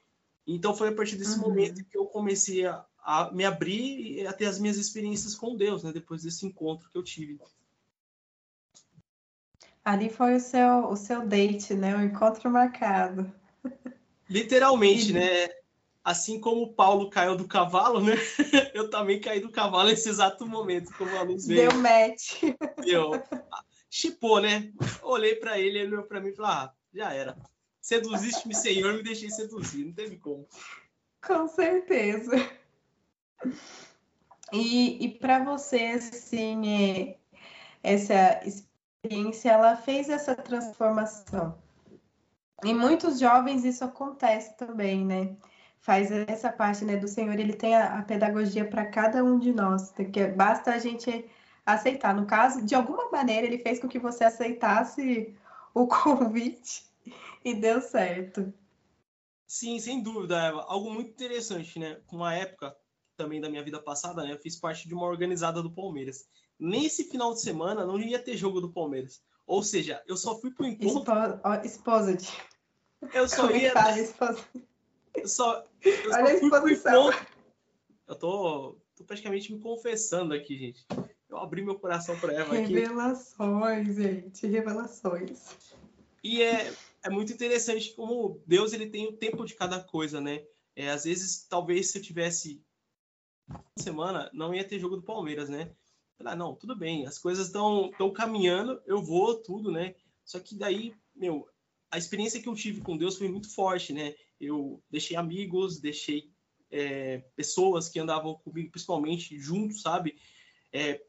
Então 0.47 0.75
foi 0.75 0.89
a 0.89 0.95
partir 0.95 1.17
desse 1.17 1.37
Uhum. 1.37 1.49
momento 1.49 1.85
que 1.85 1.97
eu 1.97 2.07
comecei 2.07 2.67
a, 2.67 2.85
a 2.99 3.31
me 3.33 3.45
abrir 3.45 4.27
a 4.27 4.33
ter 4.33 4.47
as 4.47 4.59
minhas 4.59 4.77
experiências 4.79 5.35
com 5.35 5.57
Deus, 5.57 5.85
né? 5.85 5.93
Depois 5.93 6.23
desse 6.23 6.47
encontro 6.47 6.89
que 6.91 6.97
eu 6.97 7.03
tive. 7.03 7.39
Ali 9.85 10.11
foi 10.11 10.35
o 10.35 10.41
seu, 10.41 10.89
o 10.89 10.97
seu 10.97 11.27
date, 11.27 11.75
né? 11.75 11.97
O 11.97 12.03
encontro 12.03 12.51
marcado. 12.51 13.33
Literalmente, 14.29 15.13
né? 15.13 15.49
Assim 16.09 16.41
como 16.41 16.63
o 16.63 16.73
Paulo 16.73 17.11
caiu 17.11 17.37
do 17.37 17.47
cavalo, 17.47 18.01
né? 18.01 18.15
Eu 18.73 18.89
também 18.89 19.21
caí 19.21 19.41
do 19.41 19.53
cavalo 19.53 19.91
nesse 19.91 20.09
exato 20.09 20.47
momento, 20.47 20.91
como 20.97 21.15
a 21.15 21.21
luz 21.21 21.47
veio. 21.47 21.69
Deu 21.69 21.79
match. 21.83 22.45
Deu. 22.83 23.11
Chipou, 23.91 24.41
né? 24.41 24.73
Olhei 25.03 25.35
para 25.35 25.59
ele, 25.59 25.79
ele 25.79 25.95
olhou 25.97 26.05
para 26.05 26.19
mim 26.19 26.31
e 26.31 26.35
falou: 26.35 26.51
ah, 26.51 26.73
já 26.95 27.13
era. 27.13 27.37
Seduziste-me, 27.83 28.55
Senhor, 28.55 28.95
me 28.95 29.03
deixei 29.03 29.29
seduzir. 29.31 29.85
Não 29.85 29.93
teve 29.93 30.17
como. 30.17 30.49
Com 31.27 31.47
certeza. 31.47 32.33
E, 34.51 35.05
e 35.05 35.11
para 35.19 35.45
você, 35.45 35.99
assim, 35.99 37.15
essa 37.83 38.41
experiência, 38.47 39.51
ela 39.51 39.77
fez 39.77 40.09
essa 40.09 40.35
transformação. 40.35 41.59
Em 42.65 42.75
muitos 42.75 43.21
jovens 43.21 43.63
isso 43.67 43.85
acontece 43.85 44.57
também, 44.57 45.05
né? 45.05 45.37
Faz 45.81 46.11
essa 46.11 46.53
parte, 46.53 46.85
né, 46.85 46.97
do 46.97 47.09
Senhor, 47.09 47.39
ele 47.39 47.53
tem 47.53 47.75
a, 47.75 47.99
a 47.99 48.03
pedagogia 48.03 48.65
para 48.65 48.85
cada 48.87 49.25
um 49.25 49.39
de 49.39 49.53
nós, 49.53 49.91
que 49.91 50.27
basta 50.27 50.73
a 50.73 50.79
gente 50.79 51.25
aceitar. 51.65 52.15
No 52.15 52.27
caso, 52.27 52.65
de 52.65 52.75
alguma 52.75 53.11
maneira, 53.11 53.47
ele 53.47 53.59
fez 53.59 53.79
com 53.79 53.89
que 53.89 53.99
você 53.99 54.25
aceitasse 54.25 55.35
o 55.73 55.87
convite 55.89 56.85
e 57.45 57.55
deu 57.55 57.81
certo. 57.81 58.53
Sim, 59.47 59.79
sem 59.79 60.03
dúvida, 60.03 60.37
Eva. 60.39 60.63
Algo 60.69 60.91
muito 60.93 61.11
interessante, 61.11 61.79
né? 61.79 61.99
Uma 62.13 62.35
época 62.35 62.77
também 63.17 63.41
da 63.41 63.49
minha 63.49 63.65
vida 63.65 63.81
passada, 63.81 64.23
né? 64.23 64.33
Eu 64.33 64.39
fiz 64.39 64.57
parte 64.57 64.87
de 64.87 64.95
uma 64.95 65.07
organizada 65.07 65.63
do 65.63 65.71
Palmeiras. 65.71 66.29
Nesse 66.59 67.05
final 67.05 67.33
de 67.33 67.41
semana 67.41 67.87
não 67.87 67.99
ia 67.99 68.19
ter 68.19 68.37
jogo 68.37 68.61
do 68.61 68.73
Palmeiras. 68.73 69.23
Ou 69.47 69.63
seja, 69.63 70.03
eu 70.07 70.17
só 70.17 70.39
fui 70.39 70.51
pro 70.51 70.67
encontro. 70.67 71.13
Exposed. 71.65 72.31
Eu 73.15 73.29
só 73.29 73.47
Como 73.47 73.57
é 73.57 73.63
ia. 73.63 73.73
fala? 74.13 74.37
Eu 75.15 75.29
só, 75.29 75.65
eu 75.83 76.11
só 76.11 76.17
Olha 76.17 76.25
a 76.25 76.35
exposição. 76.35 77.09
encontro. 77.11 77.27
Eu 78.07 78.15
tô, 78.15 78.77
tô 78.97 79.05
praticamente 79.05 79.53
me 79.53 79.61
confessando 79.61 80.35
aqui, 80.35 80.57
gente. 80.57 80.87
Eu 81.29 81.37
abri 81.39 81.63
meu 81.63 81.79
coração 81.79 82.19
pra 82.19 82.33
Eva 82.33 82.57
aqui. 82.57 82.73
Revelações, 82.73 83.97
gente, 83.97 84.47
revelações. 84.47 85.45
E 86.25 86.43
é, 86.43 86.73
é 87.03 87.11
muito 87.11 87.33
interessante 87.33 87.93
como 87.93 88.41
Deus 88.47 88.73
ele 88.73 88.89
tem 88.89 89.07
o 89.07 89.13
tempo 89.13 89.45
de 89.45 89.55
cada 89.55 89.81
coisa, 89.81 90.21
né? 90.21 90.45
É, 90.75 90.91
às 90.91 91.05
vezes, 91.05 91.45
talvez 91.49 91.91
se 91.91 91.99
eu 91.99 92.03
tivesse 92.03 92.63
semana, 93.77 94.31
não 94.33 94.55
ia 94.55 94.65
ter 94.65 94.79
jogo 94.79 94.97
do 94.97 95.03
Palmeiras, 95.03 95.49
né? 95.49 95.71
Ah, 96.25 96.35
não, 96.35 96.55
tudo 96.55 96.75
bem, 96.75 97.07
as 97.07 97.19
coisas 97.19 97.47
estão 97.47 97.93
caminhando, 98.15 98.83
eu 98.87 99.01
vou, 99.01 99.37
tudo, 99.37 99.71
né? 99.71 99.95
Só 100.25 100.41
que 100.41 100.55
daí, 100.55 100.95
meu, 101.15 101.49
a 101.91 101.99
experiência 101.99 102.41
que 102.41 102.49
eu 102.49 102.55
tive 102.55 102.81
com 102.81 102.97
Deus 102.97 103.17
foi 103.17 103.29
muito 103.29 103.53
forte, 103.53 103.93
né? 103.93 104.15
Eu 104.41 104.83
deixei 104.91 105.17
amigos, 105.17 105.81
deixei 105.81 106.31
é, 106.71 107.19
pessoas 107.35 107.89
que 107.89 107.99
andavam 107.99 108.35
comigo, 108.35 108.71
principalmente, 108.71 109.39
juntos, 109.39 109.83
sabe? 109.83 110.17
É, 110.73 111.03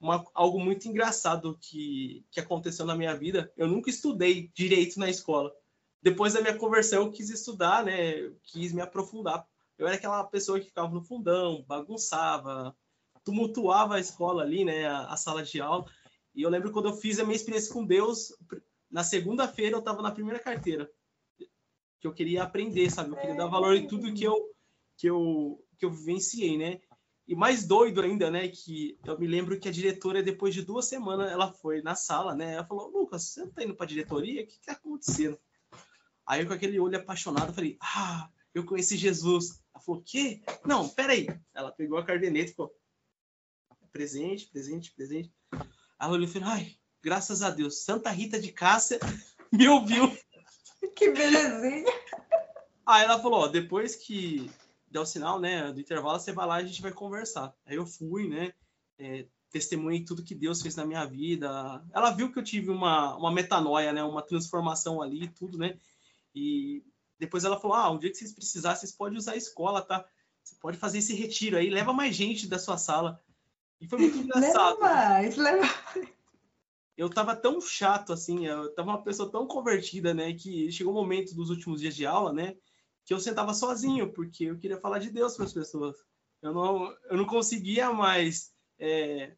uma, 0.00 0.24
algo 0.34 0.60
muito 0.60 0.88
engraçado 0.88 1.58
que, 1.60 2.24
que 2.30 2.40
aconteceu 2.40 2.84
na 2.84 2.96
minha 2.96 3.14
vida. 3.14 3.52
Eu 3.56 3.68
nunca 3.68 3.90
estudei 3.90 4.50
direito 4.54 4.98
na 4.98 5.08
escola. 5.08 5.52
Depois 6.02 6.34
da 6.34 6.40
minha 6.40 6.58
conversão, 6.58 7.04
eu 7.04 7.12
quis 7.12 7.30
estudar, 7.30 7.84
né? 7.84 8.20
Eu 8.20 8.36
quis 8.42 8.72
me 8.72 8.82
aprofundar. 8.82 9.46
Eu 9.78 9.86
era 9.86 9.96
aquela 9.96 10.22
pessoa 10.24 10.60
que 10.60 10.66
ficava 10.66 10.92
no 10.92 11.02
fundão, 11.02 11.64
bagunçava, 11.66 12.76
tumultuava 13.24 13.96
a 13.96 14.00
escola 14.00 14.42
ali, 14.42 14.64
né? 14.64 14.86
A, 14.86 15.06
a 15.06 15.16
sala 15.16 15.42
de 15.42 15.60
aula. 15.60 15.86
E 16.34 16.42
eu 16.42 16.50
lembro 16.50 16.72
quando 16.72 16.88
eu 16.88 16.96
fiz 16.96 17.18
a 17.18 17.24
minha 17.24 17.36
experiência 17.36 17.72
com 17.72 17.86
Deus, 17.86 18.32
na 18.94 19.02
segunda-feira 19.02 19.74
eu 19.74 19.80
estava 19.80 20.00
na 20.00 20.12
primeira 20.12 20.38
carteira. 20.38 20.88
Que 22.00 22.06
eu 22.06 22.14
queria 22.14 22.44
aprender, 22.44 22.88
sabe? 22.92 23.10
Eu 23.10 23.16
queria 23.16 23.34
dar 23.34 23.48
valor 23.48 23.74
em 23.74 23.88
tudo 23.88 24.14
que 24.14 24.22
eu, 24.22 24.54
que 24.96 25.10
eu, 25.10 25.60
que 25.76 25.84
eu 25.84 25.90
vivenciei, 25.90 26.56
né? 26.56 26.80
E 27.26 27.34
mais 27.34 27.66
doido 27.66 28.00
ainda, 28.00 28.30
né? 28.30 28.46
Que 28.46 28.96
eu 29.04 29.18
me 29.18 29.26
lembro 29.26 29.58
que 29.58 29.68
a 29.68 29.72
diretora, 29.72 30.22
depois 30.22 30.54
de 30.54 30.62
duas 30.62 30.86
semanas, 30.86 31.28
ela 31.32 31.52
foi 31.52 31.82
na 31.82 31.96
sala, 31.96 32.36
né? 32.36 32.54
Ela 32.54 32.64
falou: 32.64 32.88
Lucas, 32.88 33.24
você 33.24 33.40
não 33.40 33.50
tá 33.50 33.64
indo 33.64 33.74
pra 33.74 33.84
diretoria? 33.84 34.44
O 34.44 34.46
que 34.46 34.60
tá 34.64 34.74
acontecendo? 34.74 35.40
Aí 36.24 36.42
eu, 36.42 36.46
com 36.46 36.52
aquele 36.52 36.78
olho 36.78 36.96
apaixonado, 36.96 37.52
falei: 37.52 37.76
Ah, 37.80 38.30
eu 38.54 38.64
conheci 38.64 38.96
Jesus. 38.96 39.60
Ela 39.74 39.82
falou: 39.82 40.04
Quê? 40.06 40.40
Não, 40.64 40.88
peraí. 40.88 41.26
Ela 41.52 41.72
pegou 41.72 41.98
a 41.98 42.04
cardeneta 42.04 42.46
e 42.46 42.50
ficou: 42.50 42.72
Presente, 43.90 44.46
presente, 44.46 44.92
presente. 44.92 45.34
Aí 45.50 45.58
ela 45.98 46.12
olhou 46.12 46.28
e 46.28 46.30
falou: 46.30 46.48
Ai, 46.50 46.76
graças 47.04 47.42
a 47.42 47.50
Deus, 47.50 47.82
Santa 47.82 48.10
Rita 48.10 48.40
de 48.40 48.50
Cássia 48.50 48.98
me 49.52 49.68
ouviu. 49.68 50.16
Que 50.96 51.10
belezinha. 51.10 51.92
Aí 52.86 53.04
ela 53.04 53.20
falou: 53.20 53.40
Ó, 53.40 53.48
depois 53.48 53.94
que 53.94 54.50
der 54.90 55.00
o 55.00 55.06
sinal, 55.06 55.38
né, 55.38 55.70
do 55.70 55.80
intervalo, 55.80 56.18
você 56.18 56.32
vai 56.32 56.46
lá 56.46 56.60
e 56.60 56.64
a 56.64 56.66
gente 56.66 56.80
vai 56.80 56.92
conversar. 56.92 57.54
Aí 57.66 57.76
eu 57.76 57.84
fui, 57.84 58.28
né, 58.28 58.54
é, 58.98 59.26
testemunhei 59.50 60.04
tudo 60.04 60.24
que 60.24 60.34
Deus 60.34 60.62
fez 60.62 60.76
na 60.76 60.86
minha 60.86 61.04
vida. 61.04 61.84
Ela 61.92 62.10
viu 62.10 62.32
que 62.32 62.38
eu 62.38 62.44
tive 62.44 62.70
uma, 62.70 63.16
uma 63.16 63.32
metanoia, 63.32 63.92
né, 63.92 64.02
uma 64.02 64.22
transformação 64.22 65.02
ali, 65.02 65.28
tudo, 65.28 65.58
né, 65.58 65.78
e 66.34 66.82
depois 67.18 67.44
ela 67.44 67.60
falou, 67.60 67.76
ah, 67.76 67.90
um 67.90 67.98
dia 67.98 68.10
que 68.10 68.16
vocês 68.16 68.32
precisarem, 68.32 68.78
vocês 68.78 68.92
podem 68.92 69.18
usar 69.18 69.32
a 69.32 69.36
escola, 69.36 69.82
tá? 69.82 70.04
Você 70.42 70.56
pode 70.56 70.76
fazer 70.76 70.98
esse 70.98 71.14
retiro 71.14 71.56
aí, 71.56 71.70
leva 71.70 71.92
mais 71.92 72.14
gente 72.14 72.46
da 72.46 72.58
sua 72.58 72.76
sala. 72.76 73.20
E 73.80 73.88
foi 73.88 73.98
muito 73.98 74.18
engraçado. 74.18 74.80
Leva 74.80 74.80
mais, 74.80 75.36
leva 75.36 75.66
Eu 76.96 77.10
tava 77.10 77.34
tão 77.34 77.60
chato, 77.60 78.12
assim, 78.12 78.46
eu 78.46 78.72
tava 78.74 78.90
uma 78.90 79.02
pessoa 79.02 79.30
tão 79.30 79.46
convertida, 79.46 80.14
né, 80.14 80.32
que 80.32 80.70
chegou 80.70 80.92
um 80.92 80.96
momento 80.96 81.34
dos 81.34 81.50
últimos 81.50 81.80
dias 81.80 81.96
de 81.96 82.06
aula, 82.06 82.32
né, 82.32 82.56
que 83.04 83.12
eu 83.12 83.20
sentava 83.20 83.52
sozinho, 83.52 84.12
porque 84.12 84.44
eu 84.44 84.58
queria 84.58 84.80
falar 84.80 84.98
de 84.98 85.10
Deus 85.10 85.36
para 85.36 85.44
as 85.44 85.52
pessoas. 85.52 85.96
Eu 86.40 86.52
não, 86.52 86.96
eu 87.10 87.16
não 87.16 87.26
conseguia 87.26 87.92
mais 87.92 88.52
é, 88.78 89.34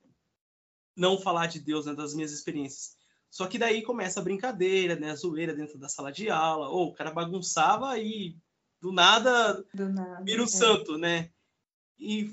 não 0.94 1.18
falar 1.18 1.46
de 1.46 1.60
Deus, 1.60 1.86
né, 1.86 1.94
das 1.94 2.14
minhas 2.14 2.32
experiências. 2.32 2.96
Só 3.30 3.46
que 3.46 3.58
daí 3.58 3.82
começa 3.82 4.20
a 4.20 4.22
brincadeira, 4.22 4.96
né, 4.96 5.10
a 5.10 5.16
zoeira 5.16 5.54
dentro 5.54 5.78
da 5.78 5.88
sala 5.88 6.10
de 6.10 6.30
aula, 6.30 6.68
ou 6.68 6.88
o 6.88 6.92
cara 6.94 7.10
bagunçava 7.10 7.98
e 7.98 8.36
do 8.80 8.92
nada 8.92 9.64
do 9.74 9.88
nada. 9.88 10.24
vira 10.24 10.40
um 10.42 10.46
é. 10.46 10.48
santo, 10.48 10.96
né? 10.96 11.30
E 11.98 12.30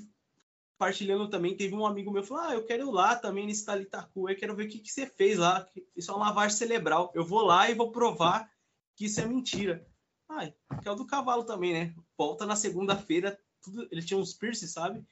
partilhando 0.84 1.30
também, 1.30 1.56
teve 1.56 1.74
um 1.74 1.86
amigo 1.86 2.10
meu 2.10 2.20
que 2.20 2.28
falou: 2.28 2.44
Ah, 2.44 2.52
eu 2.52 2.62
quero 2.66 2.86
ir 2.86 2.92
lá 2.92 3.16
também 3.16 3.46
nesse 3.46 3.64
Talitacu, 3.64 4.28
eu 4.28 4.36
quero 4.36 4.54
ver 4.54 4.66
o 4.66 4.68
que, 4.68 4.78
que 4.78 4.92
você 4.92 5.06
fez 5.06 5.38
lá. 5.38 5.66
Isso 5.96 6.10
é 6.10 6.14
uma 6.14 6.26
lavagem 6.26 6.58
cerebral. 6.58 7.10
Eu 7.14 7.24
vou 7.24 7.40
lá 7.40 7.70
e 7.70 7.74
vou 7.74 7.90
provar 7.90 8.50
que 8.94 9.06
isso 9.06 9.18
é 9.18 9.26
mentira. 9.26 9.86
Ai, 10.28 10.54
que 10.82 10.86
é 10.86 10.90
o 10.90 10.94
do 10.94 11.06
cavalo 11.06 11.44
também, 11.44 11.72
né? 11.72 11.94
Volta 12.18 12.44
na 12.44 12.54
segunda-feira, 12.54 13.38
tudo, 13.62 13.88
ele 13.90 14.02
tinha 14.02 14.20
uns 14.20 14.34
piercing, 14.34 14.66
sabe? 14.66 15.02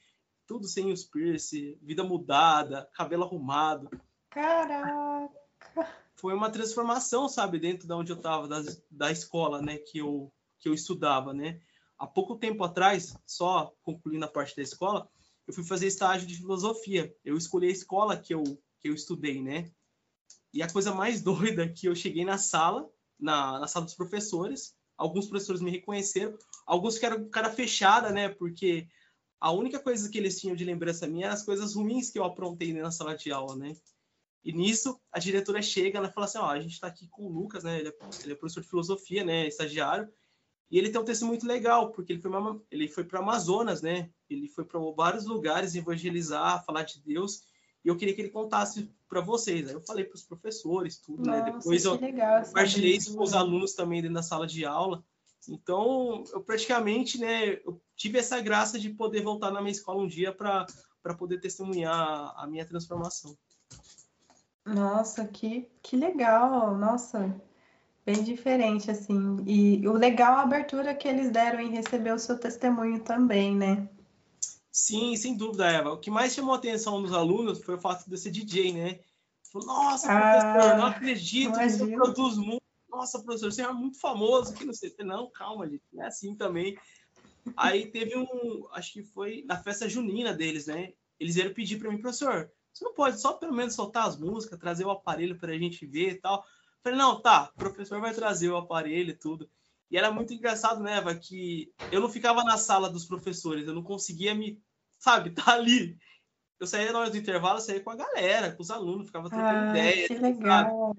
Tudo 0.46 0.68
sem 0.68 0.92
os 0.92 1.04
piercing, 1.04 1.78
vida 1.80 2.04
mudada, 2.04 2.86
cabelo 2.92 3.24
arrumado. 3.24 3.88
Caraca. 4.28 5.30
Foi 6.16 6.34
uma 6.34 6.50
transformação, 6.50 7.30
sabe, 7.30 7.58
dentro 7.58 7.88
da 7.88 7.96
onde 7.96 8.12
eu 8.12 8.20
tava, 8.20 8.46
da, 8.46 8.62
da 8.90 9.10
escola, 9.10 9.62
né, 9.62 9.78
que 9.78 9.98
eu, 9.98 10.30
que 10.58 10.68
eu 10.68 10.74
estudava, 10.74 11.32
né? 11.32 11.60
Há 11.98 12.06
pouco 12.06 12.36
tempo 12.36 12.62
atrás, 12.62 13.16
só 13.26 13.72
concluindo 13.82 14.24
a 14.24 14.28
parte 14.28 14.54
da 14.54 14.62
escola, 14.62 15.08
eu 15.52 15.54
fui 15.54 15.64
fazer 15.64 15.86
estágio 15.86 16.26
de 16.26 16.36
filosofia. 16.36 17.14
Eu 17.22 17.36
escolhi 17.36 17.68
a 17.68 17.72
escola 17.72 18.16
que 18.16 18.34
eu, 18.34 18.42
que 18.80 18.88
eu 18.88 18.94
estudei, 18.94 19.42
né? 19.42 19.70
E 20.52 20.62
a 20.62 20.70
coisa 20.70 20.94
mais 20.94 21.20
doida 21.22 21.64
é 21.64 21.68
que 21.68 21.86
eu 21.86 21.94
cheguei 21.94 22.24
na 22.24 22.38
sala, 22.38 22.90
na, 23.20 23.60
na 23.60 23.68
sala 23.68 23.84
dos 23.84 23.94
professores, 23.94 24.74
alguns 24.96 25.26
professores 25.26 25.60
me 25.60 25.70
reconheceram, 25.70 26.36
alguns 26.66 26.94
ficaram 26.94 27.22
com 27.22 27.28
cara 27.28 27.50
fechada, 27.50 28.10
né? 28.10 28.30
Porque 28.30 28.88
a 29.38 29.52
única 29.52 29.78
coisa 29.78 30.08
que 30.08 30.16
eles 30.16 30.40
tinham 30.40 30.56
de 30.56 30.64
lembrança 30.64 31.06
minha 31.06 31.26
eram 31.26 31.34
as 31.34 31.44
coisas 31.44 31.74
ruins 31.74 32.10
que 32.10 32.18
eu 32.18 32.24
aprontei 32.24 32.72
na 32.72 32.90
sala 32.90 33.14
de 33.14 33.30
aula, 33.30 33.54
né? 33.54 33.76
E 34.44 34.52
nisso, 34.52 35.00
a 35.12 35.20
diretora 35.20 35.62
chega, 35.62 35.98
ela 35.98 36.10
fala 36.10 36.26
assim, 36.26 36.38
ó, 36.38 36.46
a 36.46 36.60
gente 36.60 36.80
tá 36.80 36.88
aqui 36.88 37.06
com 37.08 37.26
o 37.26 37.28
Lucas, 37.28 37.62
né? 37.62 37.78
Ele 37.78 37.88
é, 37.90 37.94
ele 38.24 38.32
é 38.32 38.36
professor 38.36 38.60
de 38.62 38.68
filosofia, 38.68 39.22
né? 39.22 39.46
Estagiário. 39.46 40.12
E 40.72 40.78
ele 40.78 40.88
tem 40.88 40.98
um 40.98 41.04
texto 41.04 41.26
muito 41.26 41.46
legal, 41.46 41.92
porque 41.92 42.14
ele 42.14 42.22
foi 42.22 42.30
uma, 42.30 42.58
ele 42.70 42.88
foi 42.88 43.04
para 43.04 43.20
Amazonas, 43.20 43.82
né? 43.82 44.08
Ele 44.30 44.48
foi 44.48 44.64
para 44.64 44.80
vários 44.96 45.26
lugares 45.26 45.74
evangelizar, 45.74 46.64
falar 46.64 46.84
de 46.84 46.98
Deus. 47.02 47.42
E 47.84 47.88
eu 47.88 47.96
queria 47.96 48.14
que 48.14 48.22
ele 48.22 48.30
contasse 48.30 48.90
para 49.06 49.20
vocês. 49.20 49.68
Aí 49.68 49.74
eu 49.74 49.82
falei 49.82 50.06
para 50.06 50.14
os 50.14 50.22
professores, 50.22 50.96
tudo, 50.96 51.28
né? 51.30 51.40
Nossa, 51.40 51.52
Depois 51.52 51.84
eu 51.84 52.00
legal. 52.00 52.42
compartilhei 52.42 52.96
isso 52.96 53.14
com 53.14 53.22
os 53.22 53.34
alunos 53.34 53.74
também 53.74 54.00
dentro 54.00 54.14
da 54.14 54.22
sala 54.22 54.46
de 54.46 54.64
aula. 54.64 55.04
Então, 55.46 56.24
eu 56.32 56.40
praticamente, 56.40 57.20
né, 57.20 57.60
eu 57.66 57.78
tive 57.94 58.18
essa 58.18 58.40
graça 58.40 58.78
de 58.78 58.88
poder 58.88 59.22
voltar 59.22 59.50
na 59.50 59.60
minha 59.60 59.72
escola 59.72 60.02
um 60.02 60.08
dia 60.08 60.32
para 60.32 60.66
poder 61.18 61.38
testemunhar 61.38 62.32
a 62.34 62.46
minha 62.46 62.64
transformação. 62.64 63.36
Nossa, 64.64 65.26
que, 65.26 65.68
que 65.82 65.96
legal. 65.96 66.74
Nossa, 66.78 67.38
bem 68.04 68.22
diferente, 68.22 68.90
assim. 68.90 69.36
E 69.46 69.86
o 69.86 69.92
legal 69.92 70.34
é 70.34 70.40
a 70.40 70.42
abertura 70.42 70.94
que 70.94 71.06
eles 71.08 71.30
deram 71.30 71.60
em 71.60 71.70
receber 71.70 72.12
o 72.12 72.18
seu 72.18 72.38
testemunho 72.38 73.00
também, 73.00 73.54
né? 73.54 73.88
Sim, 74.70 75.14
sem 75.16 75.36
dúvida, 75.36 75.70
Eva. 75.70 75.92
O 75.92 75.98
que 75.98 76.10
mais 76.10 76.32
chamou 76.32 76.54
a 76.54 76.58
atenção 76.58 77.02
dos 77.02 77.12
alunos 77.12 77.62
foi 77.62 77.74
o 77.74 77.80
fato 77.80 78.06
de 78.06 78.14
eu 78.14 78.18
ser 78.18 78.30
DJ, 78.30 78.72
né? 78.72 79.00
Falou, 79.52 79.66
Nossa, 79.68 80.08
Ah, 80.10 80.52
professor, 80.52 80.78
não 80.78 80.86
acredito, 80.86 81.54
você 81.54 81.60
imagino. 81.62 81.96
produz 81.96 82.36
muito. 82.38 82.62
Nossa, 82.88 83.18
professor, 83.22 83.52
você 83.52 83.62
é 83.62 83.72
muito 83.72 83.98
famoso 83.98 84.52
aqui 84.52 84.64
no 84.64 84.72
CT. 84.72 85.04
Não, 85.04 85.30
calma, 85.30 85.68
gente, 85.68 85.82
não 85.92 86.04
é 86.04 86.06
assim 86.06 86.34
também. 86.34 86.76
Aí 87.56 87.86
teve 87.86 88.16
um, 88.16 88.66
acho 88.72 88.92
que 88.92 89.02
foi 89.02 89.44
na 89.46 89.56
festa 89.56 89.88
junina 89.88 90.32
deles, 90.32 90.66
né? 90.66 90.92
Eles 91.18 91.34
vieram 91.34 91.52
pedir 91.52 91.78
para 91.78 91.90
mim, 91.90 91.98
professor, 91.98 92.50
você 92.72 92.84
não 92.84 92.94
pode 92.94 93.20
só 93.20 93.34
pelo 93.34 93.52
menos 93.54 93.74
soltar 93.74 94.06
as 94.06 94.16
músicas, 94.16 94.58
trazer 94.58 94.84
o 94.84 94.90
aparelho 94.90 95.38
para 95.38 95.52
a 95.52 95.58
gente 95.58 95.84
ver 95.84 96.12
e 96.12 96.14
tal. 96.20 96.44
Falei, 96.82 96.98
não, 96.98 97.20
tá, 97.20 97.50
o 97.54 97.58
professor 97.58 98.00
vai 98.00 98.12
trazer 98.12 98.48
o 98.48 98.56
aparelho 98.56 99.10
e 99.10 99.16
tudo. 99.16 99.48
E 99.90 99.96
era 99.96 100.10
muito 100.10 100.32
engraçado, 100.32 100.82
né, 100.82 100.96
Eva, 100.96 101.14
que 101.14 101.72
eu 101.92 102.00
não 102.00 102.08
ficava 102.08 102.42
na 102.42 102.56
sala 102.56 102.90
dos 102.90 103.04
professores, 103.04 103.68
eu 103.68 103.74
não 103.74 103.82
conseguia 103.82 104.34
me, 104.34 104.60
sabe, 104.98 105.30
tá 105.34 105.52
ali. 105.52 105.96
Eu 106.58 106.66
saía 106.66 106.92
na 106.92 107.00
hora 107.00 107.10
do 107.10 107.16
intervalo, 107.16 107.58
eu 107.58 107.62
saía 107.62 107.80
com 107.80 107.90
a 107.90 107.96
galera, 107.96 108.52
com 108.52 108.62
os 108.62 108.70
alunos, 108.70 109.06
ficava 109.06 109.28
trocando 109.28 109.64
Ah, 109.64 109.68
ideia, 109.68 110.08
que 110.08 110.14
sabe? 110.14 110.32
legal. 110.32 110.96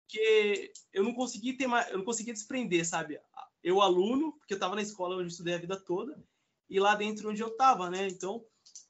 Porque 0.00 0.72
eu 0.92 1.04
não 1.04 1.14
conseguia 1.14 1.56
ter 1.56 1.66
mais, 1.66 1.90
eu 1.90 1.98
não 1.98 2.04
conseguia 2.04 2.32
desprender, 2.32 2.86
sabe? 2.86 3.20
Eu 3.62 3.80
aluno, 3.80 4.32
porque 4.32 4.54
eu 4.54 4.56
estava 4.56 4.74
na 4.74 4.82
escola 4.82 5.14
onde 5.14 5.24
eu 5.24 5.28
estudei 5.28 5.54
a 5.54 5.58
vida 5.58 5.76
toda, 5.76 6.22
e 6.68 6.80
lá 6.80 6.94
dentro 6.94 7.30
onde 7.30 7.42
eu 7.42 7.48
estava, 7.48 7.90
né? 7.90 8.08
Então, 8.08 8.44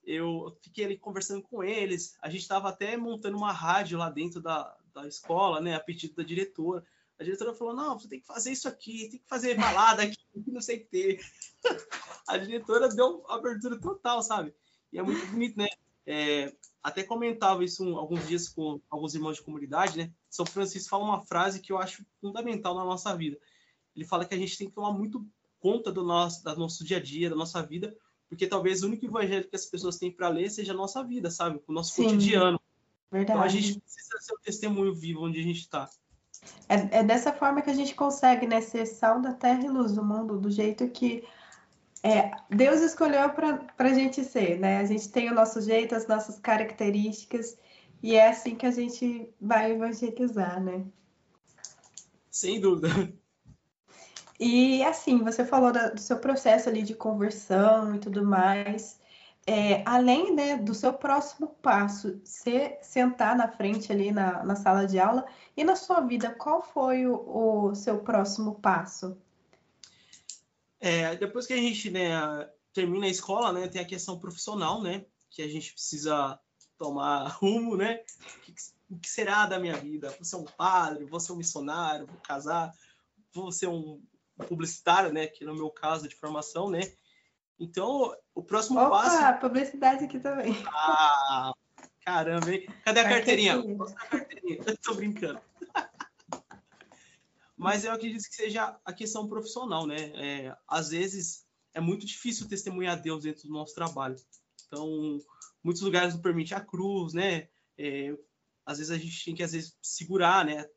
eu 0.04 0.56
fiquei 0.62 0.84
ali 0.84 0.98
conversando 0.98 1.42
com 1.42 1.62
eles. 1.62 2.16
A 2.20 2.28
gente 2.28 2.42
estava 2.42 2.68
até 2.68 2.96
montando 2.96 3.36
uma 3.36 3.52
rádio 3.52 3.98
lá 3.98 4.08
dentro 4.10 4.40
da, 4.40 4.76
da 4.94 5.06
escola, 5.06 5.60
né? 5.60 5.74
A 5.74 5.80
pedido 5.80 6.14
da 6.14 6.22
diretora. 6.22 6.84
A 7.18 7.24
diretora 7.24 7.54
falou: 7.54 7.74
não, 7.74 7.98
você 7.98 8.08
tem 8.08 8.20
que 8.20 8.26
fazer 8.26 8.52
isso 8.52 8.68
aqui, 8.68 9.08
tem 9.10 9.20
que 9.20 9.28
fazer 9.28 9.56
balada 9.56 10.02
aqui, 10.02 10.16
não 10.46 10.60
sei 10.60 10.76
o 10.76 10.80
que 10.80 10.86
ter. 10.86 11.20
A 12.28 12.38
diretora 12.38 12.88
deu 12.88 13.24
abertura 13.28 13.78
total, 13.80 14.22
sabe? 14.22 14.54
E 14.92 14.98
é 14.98 15.02
muito 15.02 15.26
bonito, 15.26 15.56
né? 15.58 15.66
É, 16.06 16.52
até 16.82 17.02
comentava 17.02 17.64
isso 17.64 17.84
um- 17.84 17.96
alguns 17.96 18.26
dias 18.26 18.48
com 18.48 18.80
alguns 18.88 19.14
irmãos 19.14 19.36
de 19.36 19.42
comunidade, 19.42 19.98
né? 19.98 20.10
São 20.30 20.46
Francisco 20.46 20.88
fala 20.90 21.04
uma 21.04 21.24
frase 21.26 21.60
que 21.60 21.72
eu 21.72 21.78
acho 21.78 22.04
fundamental 22.20 22.74
na 22.74 22.84
nossa 22.84 23.14
vida. 23.16 23.38
Ele 23.94 24.04
fala 24.04 24.24
que 24.24 24.34
a 24.34 24.38
gente 24.38 24.56
tem 24.56 24.68
que 24.68 24.74
tomar 24.74 24.92
muito 24.92 25.26
conta 25.60 25.92
do 25.92 26.02
nosso, 26.02 26.42
do 26.42 26.56
nosso 26.56 26.84
dia 26.84 26.96
a 26.96 27.00
dia, 27.00 27.30
da 27.30 27.36
nossa 27.36 27.62
vida, 27.62 27.94
porque 28.28 28.46
talvez 28.46 28.82
o 28.82 28.86
único 28.86 29.04
evangelho 29.04 29.48
que 29.48 29.54
as 29.54 29.66
pessoas 29.66 29.98
têm 29.98 30.10
para 30.10 30.28
ler 30.28 30.50
seja 30.50 30.72
a 30.72 30.76
nossa 30.76 31.04
vida, 31.04 31.30
sabe? 31.30 31.62
O 31.66 31.72
nosso 31.72 31.94
Sim. 31.94 32.04
cotidiano. 32.04 32.60
Verdade. 33.12 33.38
Então 33.38 33.42
a 33.42 33.48
gente 33.48 33.78
precisa 33.78 34.18
ser 34.20 34.32
um 34.32 34.40
testemunho 34.42 34.94
vivo 34.94 35.26
onde 35.26 35.38
a 35.38 35.42
gente 35.42 35.60
está. 35.60 35.88
É, 36.66 37.00
é 37.00 37.04
dessa 37.04 37.30
forma 37.30 37.60
que 37.60 37.68
a 37.68 37.74
gente 37.74 37.94
consegue, 37.94 38.46
né, 38.46 38.62
ser 38.62 38.86
sal 38.86 39.20
da 39.20 39.34
terra 39.34 39.62
e 39.62 39.68
luz 39.68 39.92
do 39.92 40.02
mundo, 40.02 40.38
do 40.38 40.50
jeito 40.50 40.88
que 40.88 41.22
é, 42.02 42.32
Deus 42.48 42.80
escolheu 42.80 43.28
para 43.30 43.68
a 43.78 43.94
gente 43.94 44.24
ser, 44.24 44.58
né? 44.58 44.78
A 44.78 44.84
gente 44.86 45.08
tem 45.10 45.30
o 45.30 45.34
nosso 45.34 45.60
jeito, 45.60 45.94
as 45.94 46.08
nossas 46.08 46.40
características, 46.40 47.56
e 48.02 48.16
é 48.16 48.28
assim 48.28 48.56
que 48.56 48.66
a 48.66 48.72
gente 48.72 49.28
vai 49.40 49.72
evangelizar, 49.72 50.60
né? 50.60 50.84
Sem 52.30 52.58
dúvida. 52.58 52.88
E 54.40 54.82
assim, 54.82 55.22
você 55.22 55.44
falou 55.44 55.70
da- 55.70 55.90
do 55.90 56.00
seu 56.00 56.18
processo 56.18 56.68
ali 56.68 56.82
de 56.82 56.94
conversão 56.94 57.94
e 57.94 58.00
tudo 58.00 58.24
mais. 58.24 58.98
É, 59.46 59.82
além, 59.84 60.34
né, 60.34 60.56
do 60.56 60.72
seu 60.72 60.92
próximo 60.92 61.48
passo, 61.60 62.20
ser 62.24 62.78
sentar 62.80 63.36
na 63.36 63.48
frente 63.48 63.90
ali 63.90 64.12
na, 64.12 64.44
na 64.44 64.54
sala 64.54 64.86
de 64.86 65.00
aula, 65.00 65.26
e 65.56 65.64
na 65.64 65.74
sua 65.74 66.00
vida, 66.00 66.30
qual 66.30 66.62
foi 66.62 67.06
o, 67.06 67.68
o 67.68 67.74
seu 67.74 67.98
próximo 67.98 68.54
passo? 68.54 69.18
É, 70.80 71.16
depois 71.16 71.46
que 71.46 71.52
a 71.52 71.56
gente 71.56 71.90
né, 71.90 72.10
termina 72.72 73.06
a 73.06 73.10
escola, 73.10 73.52
né, 73.52 73.66
tem 73.66 73.82
a 73.82 73.86
questão 73.86 74.18
profissional, 74.18 74.80
né, 74.80 75.04
que 75.28 75.42
a 75.42 75.48
gente 75.48 75.72
precisa 75.72 76.38
tomar 76.82 77.28
rumo, 77.40 77.76
né? 77.76 78.00
O 78.90 78.98
que, 78.98 79.08
será 79.08 79.46
da 79.46 79.58
minha 79.58 79.76
vida? 79.76 80.10
Vou 80.10 80.24
ser 80.24 80.36
um 80.36 80.44
padre, 80.44 81.04
vou 81.04 81.20
ser 81.20 81.32
um 81.32 81.36
missionário, 81.36 82.06
vou 82.06 82.20
casar, 82.20 82.72
vou 83.32 83.50
ser 83.50 83.68
um 83.68 84.02
publicitário, 84.48 85.12
né? 85.12 85.26
Que 85.26 85.44
no 85.44 85.54
meu 85.54 85.70
caso 85.70 86.08
de 86.08 86.14
formação, 86.14 86.68
né? 86.68 86.80
Então, 87.62 88.12
o 88.34 88.42
próximo 88.42 88.80
passo. 88.90 89.16
Opa, 89.16 89.32
publicidade 89.34 90.04
aqui 90.04 90.18
também. 90.18 90.52
Ah, 90.66 91.52
caramba, 92.04 92.52
hein? 92.52 92.66
Cadê 92.84 92.98
a 92.98 93.08
carteirinha? 93.08 93.56
Mostra 93.62 94.02
a 94.02 94.08
carteirinha. 94.08 94.60
Eu 94.66 94.76
tô 94.82 94.94
brincando. 94.94 95.40
Mas 97.56 97.84
eu 97.84 97.92
acredito 97.92 98.28
que 98.28 98.34
seja 98.34 98.76
a 98.84 98.92
questão 98.92 99.28
profissional, 99.28 99.86
né? 99.86 100.10
É, 100.16 100.56
às 100.66 100.88
vezes 100.88 101.46
é 101.72 101.80
muito 101.80 102.04
difícil 102.04 102.48
testemunhar 102.48 103.00
Deus 103.00 103.22
dentro 103.22 103.46
do 103.46 103.54
nosso 103.54 103.76
trabalho. 103.76 104.16
Então, 104.66 105.20
muitos 105.62 105.82
lugares 105.82 106.14
não 106.14 106.20
permitem 106.20 106.58
a 106.58 106.60
cruz, 106.60 107.12
né? 107.12 107.48
É, 107.78 108.12
às 108.66 108.78
vezes 108.78 108.90
a 108.90 108.98
gente 108.98 109.24
tem 109.24 109.36
que, 109.36 109.42
às 109.44 109.52
vezes, 109.52 109.78
segurar, 109.80 110.44
né? 110.44 110.68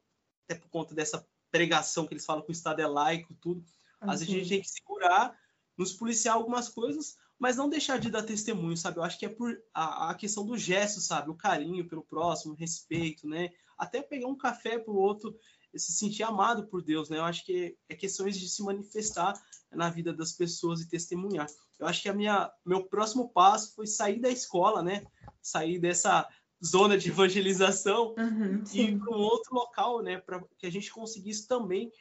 Até 0.44 0.54
por 0.54 0.70
conta 0.70 0.94
dessa 0.94 1.28
pregação 1.50 2.06
que 2.06 2.14
eles 2.14 2.28
falam 2.28 2.44
que 2.44 2.52
o 2.52 2.54
Estado 2.54 2.80
é 2.80 2.86
laico, 2.86 3.34
tudo. 3.42 3.66
Às 4.00 4.20
vezes 4.20 4.36
a 4.36 4.38
gente 4.38 4.50
tem 4.50 4.62
que 4.62 4.70
segurar, 4.70 5.36
nos 5.78 5.94
policiar 5.94 6.36
algumas 6.36 6.70
coisas, 6.70 7.16
mas 7.38 7.58
não 7.58 7.70
deixar 7.70 8.00
de 8.00 8.10
dar 8.10 8.24
testemunho, 8.24 8.78
sabe? 8.78 8.98
Eu 8.98 9.04
acho 9.04 9.20
que 9.20 9.26
é 9.26 9.30
por 9.30 9.58
a, 9.74 10.12
a 10.12 10.16
questão 10.16 10.46
do 10.46 10.58
gesto, 10.58 11.02
sabe? 11.02 11.30
O 11.30 11.36
carinho 11.36 11.88
pelo 11.88 12.04
próximo, 12.04 12.54
o 12.54 12.58
respeito, 12.58 13.28
né? 13.28 13.50
Até 13.78 14.02
pegar 14.02 14.28
um 14.28 14.38
café 14.38 14.80
pro 14.80 14.96
outro, 14.96 15.38
se 15.76 15.92
sentir 15.92 16.24
amado 16.24 16.68
por 16.68 16.82
Deus, 16.82 17.10
né? 17.10 17.18
Eu 17.18 17.26
acho 17.26 17.46
que 17.46 17.78
é 17.90 17.96
questões 17.96 18.40
de 18.40 18.48
se 18.48 18.64
manifestar 18.64 19.34
na 19.72 19.90
vida 19.90 20.14
das 20.14 20.32
pessoas 20.32 20.82
e 20.82 20.90
testemunhar. 20.90 21.48
Eu 21.78 21.88
acho 21.88 22.02
que 22.02 22.10
a 22.10 22.14
minha 22.14 22.50
meu 22.66 22.86
próximo 22.86 23.30
passo 23.30 23.76
foi 23.76 23.86
sair 23.86 24.22
da 24.22 24.30
escola, 24.30 24.82
né? 24.82 25.06
Sair 25.42 25.78
dessa 25.78 26.28
zona 26.64 26.98
de 26.98 27.10
evangelização 27.10 28.16
Uhum, 28.18 28.64
e 28.74 28.82
ir 28.82 29.00
para 29.00 29.16
um 29.16 29.20
outro 29.20 29.54
local, 29.54 30.02
né, 30.02 30.18
para 30.18 30.44
que 30.58 30.66
a 30.66 30.72
gente 30.72 30.92
conseguisse 30.92 31.48
também 31.48 31.92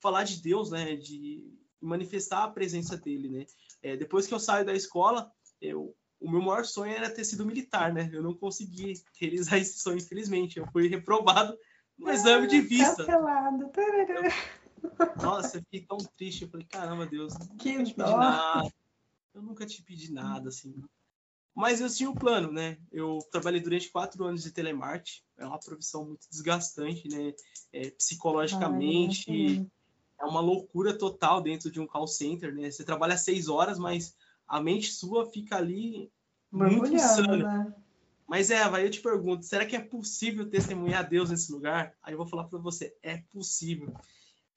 falar 0.00 0.24
de 0.24 0.40
Deus, 0.40 0.70
né, 0.70 0.96
de 0.96 1.51
manifestar 1.82 2.44
a 2.44 2.50
presença 2.50 2.96
dele, 2.96 3.28
né. 3.28 3.46
É, 3.82 3.96
depois 3.96 4.26
que 4.26 4.34
eu 4.34 4.40
saio 4.40 4.64
da 4.64 4.74
escola, 4.74 5.30
eu, 5.60 5.94
o 6.20 6.30
meu 6.30 6.40
maior 6.40 6.64
sonho 6.64 6.94
era 6.94 7.10
ter 7.10 7.24
sido 7.24 7.44
militar, 7.44 7.92
né. 7.92 8.08
Eu 8.12 8.22
não 8.22 8.34
consegui 8.34 8.94
realizar 9.20 9.58
esse 9.58 9.78
sonho, 9.78 9.98
infelizmente. 9.98 10.58
Eu 10.58 10.66
fui 10.72 10.88
reprovado 10.88 11.56
no 11.98 12.10
exame 12.10 12.46
de 12.46 12.60
vista. 12.60 13.04
Cancelado. 13.04 13.68
Tarará. 13.70 14.30
Nossa, 15.22 15.58
eu 15.58 15.62
fiquei 15.62 15.86
tão 15.86 15.98
triste. 15.98 16.42
Eu 16.42 16.48
falei, 16.48 16.66
caramba, 16.66 17.06
Deus, 17.06 17.34
eu 17.34 17.56
Que 17.56 17.72
nunca 17.72 17.84
te 17.84 17.94
pedi 17.94 18.10
nada. 18.10 18.72
Eu 19.34 19.42
nunca 19.42 19.66
te 19.66 19.82
pedi 19.82 20.12
nada, 20.12 20.48
assim. 20.48 20.74
Mas 21.54 21.80
eu 21.80 21.90
tinha 21.90 22.10
um 22.10 22.14
plano, 22.14 22.50
né? 22.50 22.78
Eu 22.90 23.18
trabalhei 23.30 23.60
durante 23.60 23.90
quatro 23.90 24.24
anos 24.24 24.42
de 24.42 24.52
telemarketing. 24.52 25.22
É 25.36 25.44
uma 25.44 25.60
profissão 25.60 26.06
muito 26.06 26.26
desgastante, 26.30 27.08
né? 27.08 27.34
É, 27.72 27.90
psicologicamente, 27.90 29.30
imagino. 29.30 29.70
É 30.22 30.24
uma 30.24 30.40
loucura 30.40 30.96
total 30.96 31.40
dentro 31.40 31.70
de 31.70 31.80
um 31.80 31.86
call 31.86 32.06
center, 32.06 32.54
né? 32.54 32.70
Você 32.70 32.84
trabalha 32.84 33.16
seis 33.16 33.48
horas, 33.48 33.76
mas 33.78 34.16
a 34.46 34.60
mente 34.60 34.92
sua 34.92 35.26
fica 35.26 35.56
ali 35.56 36.10
muito 36.50 36.94
insana. 36.94 37.36
né? 37.36 37.74
Mas 38.26 38.50
Eva, 38.50 38.80
eu 38.80 38.90
te 38.90 39.00
pergunto, 39.00 39.44
será 39.44 39.66
que 39.66 39.74
é 39.74 39.80
possível 39.80 40.48
testemunhar 40.48 41.08
Deus 41.08 41.28
nesse 41.28 41.50
lugar? 41.50 41.94
Aí 42.02 42.14
eu 42.14 42.18
vou 42.18 42.26
falar 42.26 42.44
para 42.44 42.58
você, 42.58 42.94
é 43.02 43.18
possível. 43.32 43.92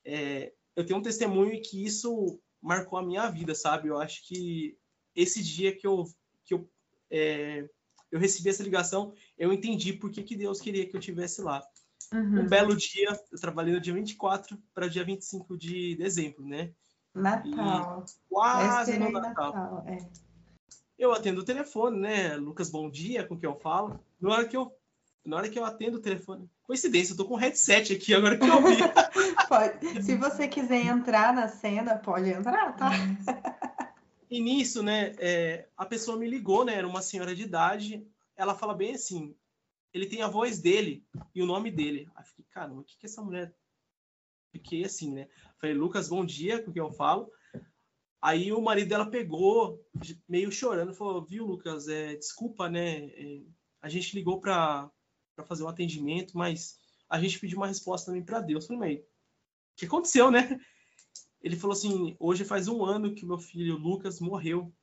É, 0.06 0.54
eu 0.75 0.86
tenho 0.86 0.99
um 0.99 1.04
testemunho 1.04 1.60
que 1.62 1.84
isso 1.84 2.39
marcou 2.62 2.99
a 2.99 3.04
minha 3.04 3.28
vida, 3.30 3.56
sabe? 3.56 3.88
Eu 3.88 3.99
acho 3.99 4.23
que 4.28 4.78
esse 5.15 5.41
dia 5.41 5.75
que 5.75 5.88
eu 5.88 6.06
que 6.43 6.54
eu, 6.54 6.69
é, 7.10 7.67
eu 8.12 8.19
recebi 8.19 8.49
essa 8.49 8.62
ligação, 8.62 9.13
eu 9.36 9.51
entendi 9.51 9.93
por 9.93 10.12
que, 10.12 10.21
que 10.21 10.36
Deus 10.36 10.62
queria 10.62 10.88
que 10.88 10.95
eu 10.95 11.01
tivesse 11.01 11.41
lá. 11.41 11.63
Um 12.13 12.17
Uhum. 12.17 12.47
belo 12.47 12.75
dia, 12.75 13.19
eu 13.31 13.39
trabalhei 13.39 13.73
no 13.73 13.81
dia 13.81 13.93
24 13.93 14.57
para 14.73 14.87
dia 14.87 15.03
25 15.03 15.57
de 15.57 15.95
dezembro, 15.95 16.45
né? 16.45 16.71
Natal. 17.13 18.05
Quase 18.29 18.91
Véspera 18.91 18.99
no 18.99 19.09
e 19.09 19.21
Natal. 19.21 19.53
Natal. 19.53 19.85
É. 19.87 19.97
Eu 20.97 21.13
atendo 21.13 21.41
o 21.41 21.45
telefone, 21.45 21.99
né? 21.99 22.35
Lucas, 22.35 22.69
bom 22.69 22.89
dia, 22.89 23.25
com 23.25 23.37
quem 23.37 23.49
eu 23.49 23.55
falo. 23.55 23.99
Na 24.19 24.29
hora 24.31 24.47
que 24.47 24.55
eu, 24.55 24.71
na 25.25 25.37
hora 25.37 25.49
que 25.49 25.57
eu 25.57 25.65
atendo 25.65 25.97
o 25.97 26.01
telefone, 26.01 26.49
coincidência, 26.63 27.13
eu 27.13 27.17
tô 27.17 27.25
com 27.25 27.35
um 27.35 27.37
headset 27.37 27.93
aqui 27.93 28.13
agora 28.13 28.37
que 28.37 28.47
eu 28.47 28.61
vi. 28.61 28.77
Pode. 29.49 30.03
Se 30.03 30.15
você 30.15 30.47
quiser 30.47 30.85
entrar 30.85 31.33
na 31.33 31.47
cena, 31.47 31.95
pode 31.97 32.29
entrar, 32.29 32.75
tá? 32.75 32.89
E 34.27 34.41
nisso, 34.41 34.81
né, 34.81 35.13
é, 35.19 35.67
a 35.77 35.85
pessoa 35.85 36.17
me 36.17 36.27
ligou, 36.27 36.65
né? 36.65 36.73
Era 36.73 36.87
uma 36.87 37.01
senhora 37.01 37.35
de 37.35 37.43
idade. 37.43 38.05
Ela 38.35 38.55
fala 38.55 38.73
bem 38.73 38.95
assim: 38.95 39.35
ele 39.95 40.08
tem 40.08 40.21
a 40.21 40.27
voz 40.27 40.60
dele 40.60 41.05
e 41.34 41.41
o 41.41 41.45
nome 41.45 41.71
dele. 41.71 42.10
Aí 42.15 42.25
fiquei, 42.25 42.43
caramba, 42.51 42.81
o 42.81 42.84
que 42.84 42.97
que 42.97 43.05
essa 43.05 43.21
mulher. 43.21 43.55
Fiquei 44.51 44.84
assim, 44.84 45.13
né? 45.13 45.29
Falei, 45.58 45.73
Lucas, 45.73 46.10
bom 46.10 46.25
dia, 46.25 46.62
com 46.62 46.71
quem 46.71 46.81
eu 46.81 46.91
falo. 46.91 47.31
Aí 48.21 48.51
o 48.51 48.62
marido 48.62 48.89
dela 48.89 49.10
pegou, 49.10 49.81
meio 50.27 50.51
chorando, 50.51 50.93
falou: 50.93 51.23
Viu, 51.23 51.45
Lucas, 51.45 51.88
é, 51.88 52.15
desculpa, 52.15 52.69
né? 52.69 53.05
é, 53.05 53.43
a 53.81 53.88
gente 53.88 54.13
ligou 54.13 54.41
para 54.41 54.91
fazer 55.45 55.63
um 55.63 55.69
atendimento, 55.69 56.38
mas 56.38 56.77
a 57.10 57.17
gente 57.17 57.39
pediu 57.39 57.58
uma 57.58 57.67
resposta 57.67 58.08
também 58.08 58.23
para 58.23 58.41
Deus. 58.41 58.65
Eu 58.65 58.75
Falei, 58.75 58.97
mas 58.97 59.05
o 59.05 59.08
que 59.77 59.86
aconteceu, 59.86 60.29
né? 60.29 60.60
Ele 61.41 61.55
falou 61.55 61.73
assim: 61.73 62.17
hoje 62.19 62.43
faz 62.43 62.67
um 62.67 62.84
ano 62.84 63.15
que 63.15 63.25
meu 63.25 63.38
filho 63.38 63.77
Lucas 63.77 64.19
morreu 64.19 64.73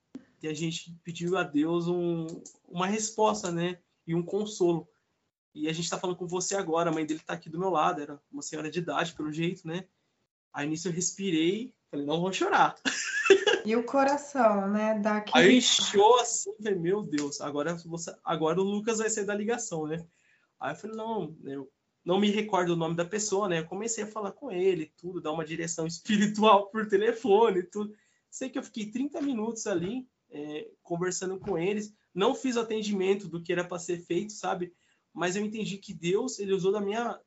e 0.42 0.48
a 0.48 0.54
gente 0.54 0.98
pediu 1.04 1.36
a 1.36 1.42
Deus 1.42 1.86
um, 1.86 2.26
uma 2.66 2.86
resposta, 2.86 3.52
né? 3.52 3.78
E 4.06 4.14
um 4.14 4.22
consolo. 4.22 4.88
E 5.54 5.68
a 5.68 5.72
gente 5.72 5.84
está 5.84 5.98
falando 5.98 6.16
com 6.16 6.26
você 6.26 6.56
agora, 6.56 6.90
a 6.90 6.92
mãe 6.92 7.04
dele 7.04 7.20
está 7.20 7.34
aqui 7.34 7.50
do 7.50 7.58
meu 7.58 7.70
lado, 7.70 8.00
era 8.00 8.20
uma 8.30 8.42
senhora 8.42 8.70
de 8.70 8.78
idade, 8.78 9.14
pelo 9.14 9.32
jeito, 9.32 9.66
né? 9.66 9.84
Aí 10.52 10.68
nisso 10.68 10.88
eu 10.88 10.92
respirei, 10.92 11.74
falei, 11.90 12.06
não 12.06 12.20
vou 12.20 12.32
chorar. 12.32 12.74
E 13.64 13.76
o 13.76 13.84
coração, 13.84 14.68
né? 14.68 14.98
Daqui... 14.98 15.30
Aí 15.34 15.58
encheu 15.58 16.18
assim, 16.18 16.52
falei, 16.56 16.74
meu 16.74 17.00
Deus, 17.00 17.40
agora, 17.40 17.74
você, 17.86 18.12
agora 18.24 18.60
o 18.60 18.64
Lucas 18.64 18.98
vai 18.98 19.08
sair 19.08 19.24
da 19.24 19.36
ligação, 19.36 19.86
né? 19.86 20.04
Aí 20.58 20.72
eu 20.72 20.76
falei, 20.76 20.96
não, 20.96 21.36
eu 21.44 21.70
não 22.04 22.18
me 22.18 22.28
recordo 22.30 22.70
o 22.70 22.76
nome 22.76 22.96
da 22.96 23.04
pessoa, 23.04 23.48
né? 23.48 23.60
Eu 23.60 23.66
comecei 23.66 24.02
a 24.02 24.08
falar 24.08 24.32
com 24.32 24.50
ele, 24.50 24.92
tudo, 24.96 25.20
dar 25.20 25.30
uma 25.30 25.44
direção 25.44 25.86
espiritual 25.88 26.70
por 26.70 26.88
telefone, 26.88 27.62
tudo. 27.62 27.94
Sei 28.28 28.48
que 28.50 28.58
eu 28.58 28.62
fiquei 28.64 28.90
30 28.90 29.20
minutos 29.22 29.66
ali 29.66 30.08
é, 30.30 30.68
conversando 30.82 31.38
com 31.38 31.56
eles, 31.56 31.94
não 32.14 32.34
fiz 32.34 32.56
o 32.56 32.60
atendimento 32.60 33.28
do 33.28 33.40
que 33.40 33.52
era 33.52 33.64
para 33.64 33.78
ser 33.78 33.98
feito, 33.98 34.32
sabe? 34.32 34.72
Mas 35.12 35.36
eu 35.36 35.44
entendi 35.44 35.78
que 35.78 35.92
Deus, 35.92 36.38
ele 36.38 36.52
usou 36.52 36.72
da 36.72 36.80
minha, 36.80 37.18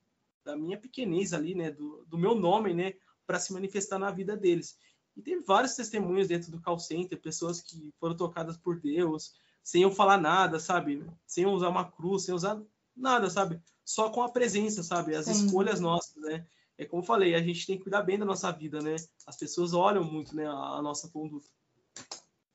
da 0.43 0.55
minha 0.55 0.77
pequenez 0.77 1.33
ali, 1.33 1.53
né? 1.55 1.71
Do, 1.71 2.05
do 2.07 2.17
meu 2.17 2.35
nome, 2.35 2.73
né? 2.73 2.93
Para 3.25 3.39
se 3.39 3.53
manifestar 3.53 3.99
na 3.99 4.11
vida 4.11 4.35
deles. 4.35 4.77
E 5.15 5.21
teve 5.21 5.41
vários 5.43 5.75
testemunhos 5.75 6.27
dentro 6.27 6.51
do 6.51 6.61
call 6.61 6.79
center, 6.79 7.21
pessoas 7.21 7.61
que 7.61 7.93
foram 7.99 8.15
tocadas 8.17 8.57
por 8.57 8.79
Deus, 8.79 9.33
sem 9.63 9.83
eu 9.83 9.91
falar 9.91 10.17
nada, 10.17 10.59
sabe? 10.59 11.05
Sem 11.25 11.45
usar 11.45 11.69
uma 11.69 11.89
cruz, 11.89 12.23
sem 12.23 12.35
usar 12.35 12.61
nada, 12.95 13.29
sabe? 13.29 13.61
Só 13.83 14.09
com 14.09 14.23
a 14.23 14.29
presença, 14.29 14.83
sabe? 14.83 15.15
As 15.15 15.25
Sim. 15.25 15.45
escolhas 15.45 15.79
nossas, 15.79 16.15
né? 16.23 16.45
É 16.77 16.85
como 16.85 17.01
eu 17.01 17.05
falei, 17.05 17.35
a 17.35 17.41
gente 17.41 17.65
tem 17.65 17.77
que 17.77 17.83
cuidar 17.83 18.01
bem 18.01 18.19
da 18.19 18.25
nossa 18.25 18.51
vida, 18.51 18.81
né? 18.81 18.95
As 19.25 19.37
pessoas 19.37 19.73
olham 19.73 20.03
muito, 20.03 20.35
né, 20.35 20.45
a, 20.45 20.51
a 20.51 20.81
nossa 20.81 21.07
conduta. 21.07 21.47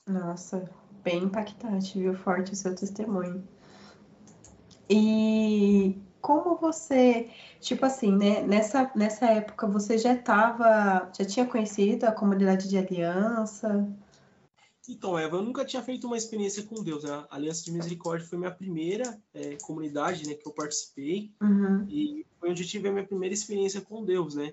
Nossa, 0.06 0.70
bem 1.02 1.24
impactante, 1.24 1.98
viu? 1.98 2.14
Forte 2.14 2.52
o 2.52 2.56
seu 2.56 2.74
testemunho. 2.74 3.46
E 4.90 5.96
como 6.20 6.56
você, 6.56 7.30
tipo 7.60 7.86
assim, 7.86 8.10
né, 8.16 8.42
nessa, 8.42 8.90
nessa 8.96 9.26
época 9.26 9.66
você 9.66 9.96
já 9.96 10.14
estava, 10.14 11.10
já 11.16 11.24
tinha 11.24 11.46
conhecido 11.46 12.04
a 12.04 12.12
comunidade 12.12 12.68
de 12.68 12.76
aliança? 12.76 13.88
Então, 14.88 15.16
Eva, 15.16 15.36
eu 15.36 15.42
nunca 15.42 15.64
tinha 15.64 15.82
feito 15.82 16.08
uma 16.08 16.16
experiência 16.16 16.64
com 16.64 16.82
Deus. 16.82 17.04
Né? 17.04 17.24
A 17.30 17.36
Aliança 17.36 17.64
de 17.64 17.70
Misericórdia 17.70 18.26
foi 18.26 18.38
minha 18.38 18.50
primeira 18.50 19.22
é, 19.32 19.56
comunidade 19.62 20.26
né, 20.26 20.34
que 20.34 20.46
eu 20.46 20.52
participei 20.52 21.32
uhum. 21.40 21.86
e 21.88 22.26
foi 22.40 22.50
onde 22.50 22.62
eu 22.62 22.66
tive 22.66 22.88
a 22.88 22.92
minha 22.92 23.06
primeira 23.06 23.32
experiência 23.32 23.80
com 23.80 24.04
Deus, 24.04 24.34
né? 24.34 24.52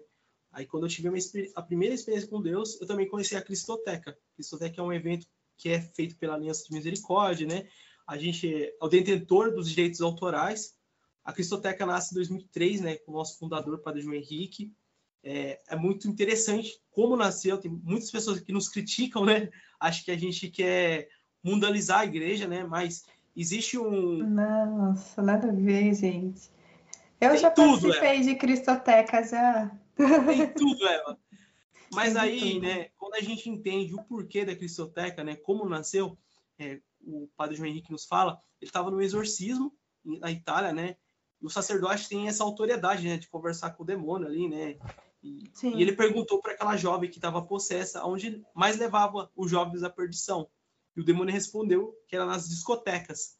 Aí, 0.52 0.66
quando 0.66 0.86
eu 0.86 0.90
tive 0.90 1.10
a 1.56 1.62
primeira 1.62 1.94
experiência 1.94 2.28
com 2.28 2.42
Deus, 2.42 2.80
eu 2.82 2.88
também 2.88 3.08
conheci 3.08 3.36
a 3.36 3.42
Cristoteca. 3.42 4.12
A 4.12 4.36
Cristoteca 4.36 4.82
é 4.82 4.84
um 4.84 4.94
evento 4.94 5.28
que 5.56 5.70
é 5.70 5.82
feito 5.82 6.16
pela 6.16 6.36
Aliança 6.36 6.66
de 6.66 6.74
Misericórdia, 6.74 7.48
né? 7.48 7.68
A 8.08 8.18
gente 8.18 8.64
é 8.64 8.74
o 8.82 8.88
detentor 8.88 9.54
dos 9.54 9.70
direitos 9.70 10.02
autorais 10.02 10.78
a 11.28 11.34
Cristoteca 11.34 11.86
nasce 11.86 12.14
em 12.14 12.16
2003, 12.16 12.80
né, 12.80 12.96
com 12.96 13.12
o 13.12 13.16
nosso 13.16 13.38
fundador, 13.38 13.80
Padre 13.80 14.00
João 14.00 14.16
Henrique. 14.16 14.74
É, 15.22 15.60
é, 15.68 15.76
muito 15.76 16.08
interessante 16.08 16.80
como 16.90 17.18
nasceu. 17.18 17.58
Tem 17.58 17.70
muitas 17.70 18.10
pessoas 18.10 18.40
que 18.40 18.54
nos 18.54 18.70
criticam, 18.70 19.26
né? 19.26 19.50
Acho 19.78 20.06
que 20.06 20.12
a 20.12 20.18
gente 20.18 20.50
quer 20.50 21.10
mundializar 21.44 22.00
a 22.00 22.06
igreja, 22.06 22.48
né? 22.48 22.64
Mas 22.64 23.04
existe 23.36 23.78
um. 23.78 24.26
Nossa, 24.26 25.22
nada 25.22 25.50
a 25.50 25.52
ver, 25.52 25.94
gente. 25.96 26.50
Eu 27.20 27.32
Tem 27.32 27.40
já 27.40 27.52
tudo, 27.52 27.90
participei 27.90 28.22
de 28.22 28.36
Cristoteca 28.36 29.22
já. 29.24 29.70
Tem 29.98 30.54
tudo, 30.54 30.88
Eva. 30.88 31.20
Mas 31.92 32.14
Tem 32.14 32.22
aí, 32.22 32.54
tudo. 32.54 32.62
né, 32.62 32.90
quando 32.98 33.16
a 33.16 33.22
gente 33.22 33.50
entende 33.50 33.94
o 33.94 34.04
porquê 34.04 34.46
da 34.46 34.56
Cristoteca, 34.56 35.26
né, 35.26 35.36
como 35.36 35.68
nasceu, 35.68 36.18
é, 36.58 36.80
o 37.08 37.30
Padre 37.36 37.56
João 37.56 37.68
Henrique 37.68 37.92
nos 37.92 38.06
fala, 38.06 38.42
ele 38.62 38.70
estava 38.70 38.92
no 38.92 39.02
exorcismo 39.02 39.74
na 40.04 40.32
Itália, 40.32 40.72
né? 40.72 40.96
o 41.42 41.50
sacerdote 41.50 42.10
tem 42.10 42.28
essa 42.28 42.44
autoridade, 42.44 43.08
né, 43.08 43.18
de 43.18 43.28
conversar 43.28 43.72
com 43.72 43.84
o 43.84 43.86
demônio 43.86 44.28
ali, 44.28 44.48
né? 44.48 44.78
E, 45.22 45.52
e 45.64 45.82
ele 45.82 45.96
perguntou 45.96 46.42
para 46.42 46.54
aquela 46.54 46.78
jovem 46.78 47.10
que 47.10 47.18
estava 47.18 47.42
possessa 47.42 48.06
onde 48.06 48.44
mais 48.54 48.78
levava 48.78 49.32
os 49.36 49.50
jovens 49.50 49.84
à 49.84 49.90
perdição. 49.90 50.50
E 50.96 51.02
o 51.02 51.04
demônio 51.04 51.34
respondeu 51.34 51.96
que 52.08 52.16
era 52.16 52.26
nas 52.26 52.48
discotecas. 52.48 53.38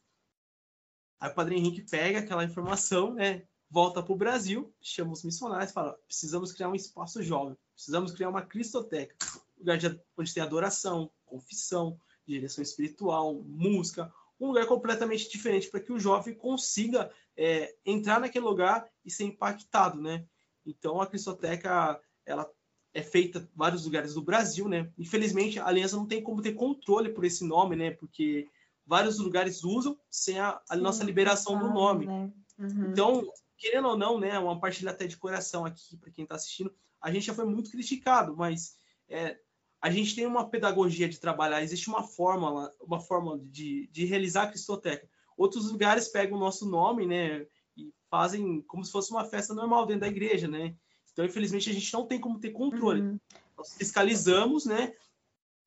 Aí 1.20 1.30
o 1.30 1.34
Padre 1.34 1.56
Henrique 1.56 1.82
pega 1.82 2.20
aquela 2.20 2.44
informação, 2.44 3.14
né, 3.14 3.46
volta 3.70 4.02
para 4.02 4.12
o 4.12 4.16
Brasil, 4.16 4.72
chama 4.80 5.12
os 5.12 5.24
missionários 5.24 5.70
e 5.70 5.74
fala: 5.74 5.98
precisamos 6.06 6.52
criar 6.52 6.68
um 6.68 6.74
espaço 6.74 7.22
jovem, 7.22 7.56
precisamos 7.74 8.12
criar 8.12 8.28
uma 8.28 8.42
cristoteca, 8.42 9.16
lugar 9.58 9.78
de, 9.78 10.00
onde 10.16 10.34
tem 10.34 10.42
adoração, 10.42 11.10
confissão, 11.24 11.98
direção 12.32 12.62
espiritual, 12.62 13.34
música, 13.34 14.12
um 14.40 14.48
lugar 14.48 14.66
completamente 14.66 15.30
diferente 15.30 15.68
para 15.68 15.80
que 15.80 15.92
o 15.92 15.98
jovem 15.98 16.34
consiga 16.34 17.10
é, 17.36 17.74
entrar 17.84 18.20
naquele 18.20 18.44
lugar 18.44 18.88
e 19.04 19.10
ser 19.10 19.24
impactado, 19.24 20.00
né? 20.00 20.24
Então 20.64 21.00
a 21.00 21.06
Cristoteca 21.06 22.00
ela 22.24 22.48
é 22.94 23.02
feita 23.02 23.38
em 23.40 23.56
vários 23.56 23.84
lugares 23.84 24.14
do 24.14 24.22
Brasil, 24.22 24.68
né? 24.68 24.92
Infelizmente 24.98 25.58
a 25.58 25.66
Aliança 25.66 25.96
não 25.96 26.06
tem 26.06 26.22
como 26.22 26.42
ter 26.42 26.52
controle 26.52 27.10
por 27.10 27.24
esse 27.24 27.44
nome, 27.44 27.74
né? 27.74 27.90
Porque 27.90 28.48
vários 28.86 29.18
lugares 29.18 29.64
usam 29.64 29.98
sem 30.10 30.38
a, 30.38 30.60
a 30.68 30.76
Sim, 30.76 30.82
nossa 30.82 31.04
liberação 31.04 31.58
do 31.58 31.68
nome. 31.68 32.06
Né? 32.06 32.32
Uhum. 32.58 32.90
Então, 32.90 33.32
querendo 33.56 33.88
ou 33.88 33.98
não, 33.98 34.18
né? 34.18 34.38
Uma 34.38 34.60
partilha 34.60 34.90
até 34.90 35.06
de 35.06 35.16
coração 35.16 35.64
aqui 35.64 35.96
para 35.96 36.10
quem 36.10 36.24
está 36.24 36.36
assistindo, 36.36 36.72
a 37.00 37.10
gente 37.12 37.26
já 37.26 37.34
foi 37.34 37.44
muito 37.44 37.70
criticado, 37.70 38.36
mas 38.36 38.76
é, 39.08 39.38
a 39.80 39.90
gente 39.90 40.14
tem 40.14 40.26
uma 40.26 40.48
pedagogia 40.48 41.08
de 41.08 41.20
trabalhar, 41.20 41.62
existe 41.62 41.88
uma 41.88 42.02
fórmula, 42.02 42.72
uma 42.80 43.00
forma 43.00 43.38
de, 43.44 43.88
de 43.92 44.04
realizar 44.04 44.44
a 44.44 44.48
Cristoteca. 44.48 45.08
Outros 45.36 45.70
lugares 45.70 46.08
pegam 46.08 46.36
o 46.36 46.40
nosso 46.40 46.68
nome, 46.68 47.06
né, 47.06 47.46
e 47.76 47.92
fazem 48.10 48.60
como 48.62 48.84
se 48.84 48.90
fosse 48.90 49.10
uma 49.10 49.24
festa 49.24 49.54
normal 49.54 49.86
dentro 49.86 50.00
da 50.00 50.08
igreja, 50.08 50.48
né? 50.48 50.74
Então, 51.12 51.24
infelizmente, 51.24 51.70
a 51.70 51.72
gente 51.72 51.92
não 51.92 52.06
tem 52.06 52.20
como 52.20 52.38
ter 52.38 52.50
controle. 52.50 53.02
Uhum. 53.02 53.20
Nós 53.56 53.74
fiscalizamos, 53.74 54.64
né? 54.66 54.94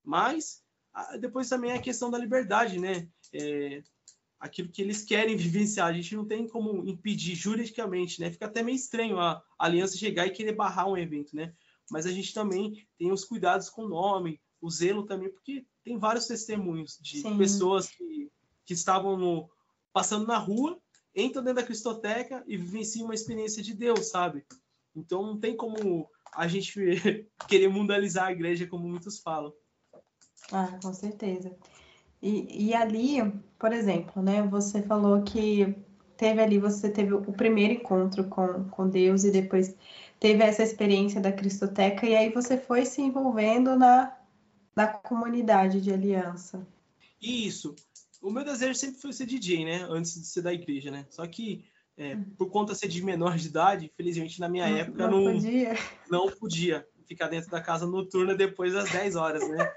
Mas 0.03 0.61
depois 1.19 1.47
também 1.47 1.71
é 1.71 1.75
a 1.75 1.81
questão 1.81 2.09
da 2.09 2.17
liberdade, 2.17 2.79
né? 2.79 3.07
É, 3.33 3.81
aquilo 4.39 4.69
que 4.69 4.81
eles 4.81 5.03
querem 5.03 5.35
vivenciar, 5.37 5.87
a 5.87 5.93
gente 5.93 6.15
não 6.15 6.25
tem 6.25 6.47
como 6.47 6.85
impedir 6.87 7.35
juridicamente, 7.35 8.19
né? 8.19 8.31
Fica 8.31 8.45
até 8.45 8.63
meio 8.63 8.75
estranho 8.75 9.19
a 9.19 9.43
aliança 9.57 9.97
chegar 9.97 10.25
e 10.25 10.31
querer 10.31 10.53
barrar 10.53 10.89
um 10.89 10.97
evento, 10.97 11.35
né? 11.35 11.53
Mas 11.91 12.05
a 12.05 12.11
gente 12.11 12.33
também 12.33 12.87
tem 12.97 13.11
os 13.11 13.25
cuidados 13.25 13.69
com 13.69 13.83
o 13.83 13.89
nome, 13.89 14.39
o 14.61 14.69
zelo 14.69 15.05
também, 15.05 15.29
porque 15.29 15.65
tem 15.83 15.97
vários 15.97 16.25
testemunhos 16.25 16.97
de 17.01 17.21
Sim. 17.21 17.37
pessoas 17.37 17.89
que, 17.89 18.31
que 18.65 18.73
estavam 18.73 19.17
no, 19.17 19.49
passando 19.91 20.25
na 20.25 20.37
rua, 20.37 20.79
entram 21.15 21.43
dentro 21.43 21.61
da 21.61 21.67
Cristoteca 21.67 22.43
e 22.47 22.55
vivenciam 22.55 23.05
uma 23.05 23.13
experiência 23.13 23.61
de 23.61 23.73
Deus, 23.73 24.09
sabe? 24.09 24.45
Então 24.95 25.23
não 25.23 25.39
tem 25.39 25.55
como 25.55 26.09
a 26.33 26.47
gente 26.47 26.73
querer 27.47 27.67
mundializar 27.67 28.27
a 28.27 28.31
igreja 28.31 28.67
como 28.67 28.87
muitos 28.87 29.19
falam. 29.19 29.53
Ah, 30.51 30.79
com 30.81 30.93
certeza. 30.93 31.55
E, 32.21 32.67
e 32.67 32.73
ali, 32.73 33.17
por 33.57 33.73
exemplo, 33.73 34.21
né, 34.21 34.43
você 34.43 34.81
falou 34.81 35.23
que 35.23 35.75
teve 36.15 36.39
ali, 36.39 36.59
você 36.59 36.89
teve 36.89 37.13
o 37.13 37.33
primeiro 37.33 37.73
encontro 37.73 38.25
com, 38.25 38.65
com 38.65 38.87
Deus 38.87 39.23
e 39.23 39.31
depois 39.31 39.75
teve 40.21 40.41
essa 40.41 40.63
experiência 40.63 41.19
da 41.19 41.33
Cristoteca 41.33 42.05
e 42.05 42.15
aí 42.15 42.31
você 42.31 42.57
foi 42.57 42.85
se 42.85 43.01
envolvendo 43.01 43.75
na, 43.75 44.15
na 44.73 44.87
comunidade 44.87 45.81
de 45.81 45.91
aliança. 45.91 46.65
Isso 47.21 47.75
o 48.21 48.29
meu 48.29 48.43
desejo 48.43 48.75
sempre 48.75 49.01
foi 49.01 49.11
ser 49.11 49.25
DJ, 49.25 49.65
né? 49.65 49.87
Antes 49.89 50.13
de 50.13 50.25
ser 50.27 50.43
da 50.43 50.53
igreja, 50.53 50.91
né? 50.91 51.05
Só 51.09 51.25
que 51.25 51.65
é, 51.97 52.13
uhum. 52.13 52.23
por 52.37 52.49
conta 52.49 52.73
de 52.73 52.79
ser 52.79 52.87
de 52.87 53.03
menor 53.03 53.35
de 53.35 53.47
idade, 53.47 53.85
infelizmente 53.85 54.39
na 54.39 54.47
minha 54.47 54.69
não, 54.69 54.77
época 54.77 55.07
não, 55.07 55.21
não, 55.21 55.33
podia. 55.33 55.77
não 56.09 56.29
podia 56.29 56.87
ficar 57.07 57.27
dentro 57.27 57.49
da 57.49 57.59
casa 57.59 57.85
noturna 57.85 58.35
depois 58.35 58.73
das 58.73 58.89
10 58.91 59.15
horas, 59.15 59.49
né? 59.49 59.73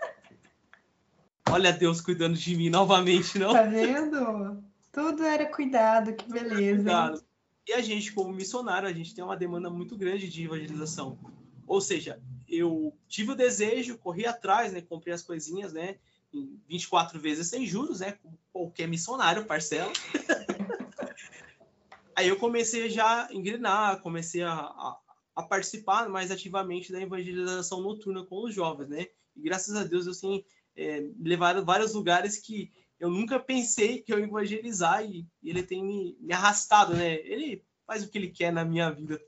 Olha 1.50 1.72
Deus 1.72 2.00
cuidando 2.00 2.36
de 2.36 2.56
mim 2.56 2.68
novamente, 2.68 3.38
não? 3.38 3.52
Tá 3.52 3.62
vendo? 3.62 4.62
Tudo 4.92 5.24
era 5.24 5.46
cuidado, 5.46 6.14
que 6.14 6.30
beleza. 6.30 6.76
Cuidado. 6.76 7.24
E 7.66 7.72
a 7.72 7.80
gente, 7.80 8.12
como 8.12 8.32
missionário, 8.32 8.88
a 8.88 8.92
gente 8.92 9.14
tem 9.14 9.24
uma 9.24 9.36
demanda 9.36 9.70
muito 9.70 9.96
grande 9.96 10.28
de 10.28 10.44
evangelização. 10.44 11.18
Ou 11.66 11.80
seja, 11.80 12.20
eu 12.48 12.94
tive 13.08 13.32
o 13.32 13.36
desejo, 13.36 13.98
corri 13.98 14.26
atrás, 14.26 14.72
né? 14.72 14.82
Comprei 14.82 15.14
as 15.14 15.22
coisinhas, 15.22 15.72
né? 15.72 15.96
em 16.34 16.60
24 16.68 17.18
vezes 17.18 17.48
sem 17.48 17.64
juros, 17.64 18.00
né? 18.00 18.18
Qualquer 18.52 18.88
missionário, 18.88 19.44
parcela. 19.44 19.92
Aí 22.16 22.28
eu 22.28 22.36
comecei 22.36 22.90
já 22.90 23.26
a 23.26 23.34
engrenar, 23.34 24.00
comecei 24.00 24.42
a, 24.42 24.52
a, 24.52 24.98
a, 25.36 25.42
participar 25.42 26.08
mais 26.08 26.30
ativamente 26.30 26.92
da 26.92 27.00
evangelização 27.00 27.80
noturna 27.80 28.24
com 28.24 28.44
os 28.44 28.54
jovens, 28.54 28.88
né? 28.88 29.06
E 29.36 29.40
graças 29.40 29.74
a 29.74 29.84
Deus 29.84 30.06
eu 30.06 30.12
assim, 30.12 30.44
é, 30.76 31.00
me 31.00 31.28
levaram 31.28 31.60
a 31.60 31.64
vários 31.64 31.94
lugares 31.94 32.38
que 32.38 32.70
eu 33.04 33.10
nunca 33.10 33.38
pensei 33.38 34.00
que 34.00 34.10
eu 34.10 34.18
ia 34.18 34.24
evangelizar 34.24 35.04
e, 35.04 35.26
ele 35.42 35.62
tem 35.62 35.84
me, 35.84 36.16
me 36.18 36.32
arrastado, 36.32 36.96
né? 36.96 37.16
Ele 37.16 37.62
faz 37.86 38.02
o 38.02 38.08
que 38.08 38.16
ele 38.16 38.30
quer 38.30 38.50
na 38.50 38.64
minha 38.64 38.90
vida. 38.90 39.20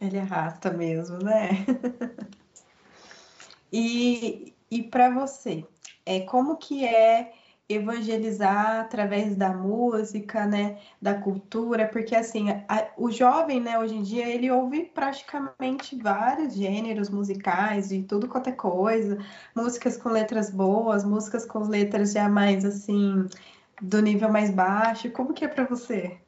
Ele 0.00 0.20
arrasta 0.20 0.70
mesmo, 0.70 1.18
né? 1.18 1.66
e 3.72 4.54
e 4.70 4.84
para 4.84 5.10
você, 5.10 5.66
é, 6.06 6.20
como 6.20 6.56
que 6.56 6.86
é 6.86 7.34
evangelizar 7.68 8.80
através 8.80 9.36
da 9.36 9.52
música, 9.54 10.46
né, 10.46 10.80
da 11.00 11.14
cultura, 11.14 11.88
porque 11.88 12.14
assim, 12.14 12.50
a, 12.50 12.90
o 12.96 13.10
jovem, 13.10 13.60
né, 13.60 13.78
hoje 13.78 13.94
em 13.94 14.02
dia, 14.02 14.28
ele 14.28 14.50
ouve 14.50 14.84
praticamente 14.86 15.96
vários 15.96 16.54
gêneros 16.54 17.08
musicais, 17.08 17.88
de 17.88 18.02
tudo 18.02 18.28
quanto 18.28 18.48
é 18.48 18.52
coisa, 18.52 19.18
músicas 19.54 19.96
com 19.96 20.10
letras 20.10 20.50
boas, 20.50 21.04
músicas 21.04 21.46
com 21.46 21.60
letras 21.60 22.12
já 22.12 22.28
mais 22.28 22.64
assim, 22.64 23.26
do 23.80 24.00
nível 24.02 24.30
mais 24.30 24.50
baixo. 24.50 25.10
Como 25.10 25.32
que 25.32 25.44
é 25.44 25.48
para 25.48 25.64
você? 25.64 26.18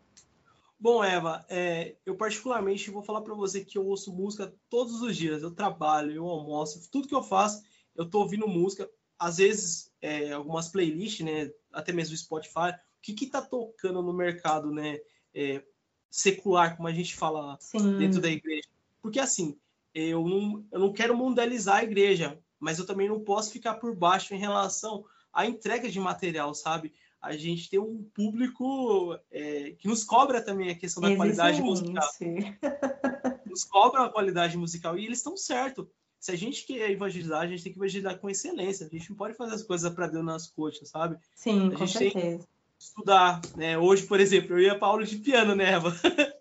Bom, 0.78 1.02
Eva, 1.02 1.44
é, 1.48 1.96
eu 2.04 2.16
particularmente 2.16 2.90
vou 2.90 3.02
falar 3.02 3.22
para 3.22 3.34
você 3.34 3.64
que 3.64 3.78
eu 3.78 3.86
ouço 3.86 4.12
música 4.12 4.52
todos 4.68 5.00
os 5.00 5.16
dias. 5.16 5.42
Eu 5.42 5.50
trabalho, 5.50 6.12
eu 6.12 6.26
almoço, 6.26 6.90
tudo 6.90 7.08
que 7.08 7.14
eu 7.14 7.22
faço, 7.22 7.62
eu 7.96 8.08
tô 8.08 8.20
ouvindo 8.20 8.46
música. 8.46 8.88
Às 9.24 9.38
vezes, 9.38 9.90
é, 10.02 10.32
algumas 10.32 10.68
playlists, 10.68 11.24
né, 11.24 11.50
até 11.72 11.92
mesmo 11.92 12.16
Spotify. 12.16 12.70
O 12.70 13.02
que 13.02 13.14
que 13.14 13.26
tá 13.26 13.40
tocando 13.40 14.02
no 14.02 14.12
mercado, 14.12 14.70
né, 14.70 14.98
é, 15.34 15.62
secular, 16.10 16.76
como 16.76 16.88
a 16.88 16.92
gente 16.92 17.14
fala 17.14 17.56
Sim. 17.60 17.96
dentro 17.96 18.20
da 18.20 18.28
igreja? 18.28 18.68
Porque 19.00 19.18
assim, 19.18 19.58
eu 19.94 20.26
não, 20.26 20.64
eu 20.70 20.78
não 20.78 20.92
quero 20.92 21.16
mundializar 21.16 21.76
a 21.76 21.84
igreja, 21.84 22.38
mas 22.60 22.78
eu 22.78 22.86
também 22.86 23.08
não 23.08 23.20
posso 23.20 23.50
ficar 23.50 23.74
por 23.74 23.96
baixo 23.96 24.34
em 24.34 24.38
relação 24.38 25.04
à 25.32 25.46
entrega 25.46 25.88
de 25.88 25.98
material, 25.98 26.54
sabe? 26.54 26.92
a 27.24 27.34
gente 27.38 27.70
tem 27.70 27.80
um 27.80 28.02
público 28.14 29.18
é, 29.30 29.70
que 29.78 29.88
nos 29.88 30.04
cobra 30.04 30.42
também 30.42 30.70
a 30.70 30.74
questão 30.74 31.02
da 31.02 31.16
qualidade 31.16 31.62
musical. 31.62 32.06
nos 33.46 33.64
cobra 33.64 34.04
a 34.04 34.10
qualidade 34.10 34.58
musical 34.58 34.98
e 34.98 35.06
eles 35.06 35.18
estão 35.18 35.34
certos. 35.34 35.86
Se 36.24 36.32
a 36.32 36.36
gente 36.36 36.64
quer 36.64 36.90
evangelizar, 36.90 37.42
a 37.42 37.46
gente 37.46 37.62
tem 37.62 37.70
que 37.70 37.78
evangelizar 37.78 38.18
com 38.18 38.30
excelência. 38.30 38.86
A 38.86 38.88
gente 38.88 39.10
não 39.10 39.16
pode 39.16 39.34
fazer 39.34 39.56
as 39.56 39.62
coisas 39.62 39.92
para 39.92 40.06
Deus 40.06 40.24
nas 40.24 40.46
coxas, 40.46 40.88
sabe? 40.88 41.18
Sim, 41.34 41.66
a 41.66 41.76
com 41.76 41.84
gente 41.84 41.98
certeza. 41.98 42.48
Estudar, 42.78 43.42
né? 43.54 43.76
Hoje, 43.76 44.06
por 44.06 44.18
exemplo, 44.18 44.54
eu 44.54 44.60
ia 44.60 44.78
para 44.78 44.88
aula 44.88 45.04
de 45.04 45.18
piano, 45.18 45.54
né, 45.54 45.72
Eva? 45.72 45.92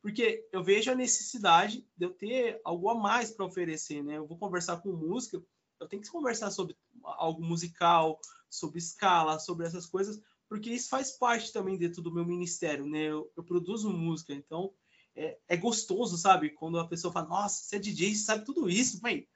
Porque 0.00 0.46
eu 0.52 0.62
vejo 0.62 0.88
a 0.88 0.94
necessidade 0.94 1.84
de 1.96 2.04
eu 2.04 2.10
ter 2.10 2.60
algo 2.64 2.88
a 2.88 2.94
mais 2.94 3.32
para 3.32 3.44
oferecer, 3.44 4.04
né? 4.04 4.18
Eu 4.18 4.26
vou 4.28 4.38
conversar 4.38 4.76
com 4.76 4.92
música, 4.92 5.42
eu 5.80 5.88
tenho 5.88 6.00
que 6.00 6.10
conversar 6.10 6.52
sobre 6.52 6.76
algo 7.02 7.42
musical, 7.42 8.20
sobre 8.48 8.78
escala, 8.78 9.40
sobre 9.40 9.66
essas 9.66 9.84
coisas, 9.84 10.22
porque 10.48 10.70
isso 10.70 10.88
faz 10.88 11.10
parte 11.10 11.52
também 11.52 11.76
dentro 11.76 12.00
do 12.00 12.14
meu 12.14 12.24
ministério, 12.24 12.86
né? 12.86 13.06
Eu, 13.06 13.28
eu 13.36 13.42
produzo 13.42 13.90
música, 13.90 14.32
então 14.32 14.72
é, 15.16 15.38
é, 15.48 15.56
gostoso, 15.56 16.16
sabe? 16.16 16.50
Quando 16.50 16.78
a 16.78 16.86
pessoa 16.86 17.12
fala, 17.12 17.28
nossa, 17.28 17.62
você 17.62 17.76
é 17.76 17.78
DJ, 17.78 18.14
você 18.14 18.24
sabe 18.24 18.44
tudo 18.44 18.68
isso, 18.68 19.00
mãe. 19.02 19.26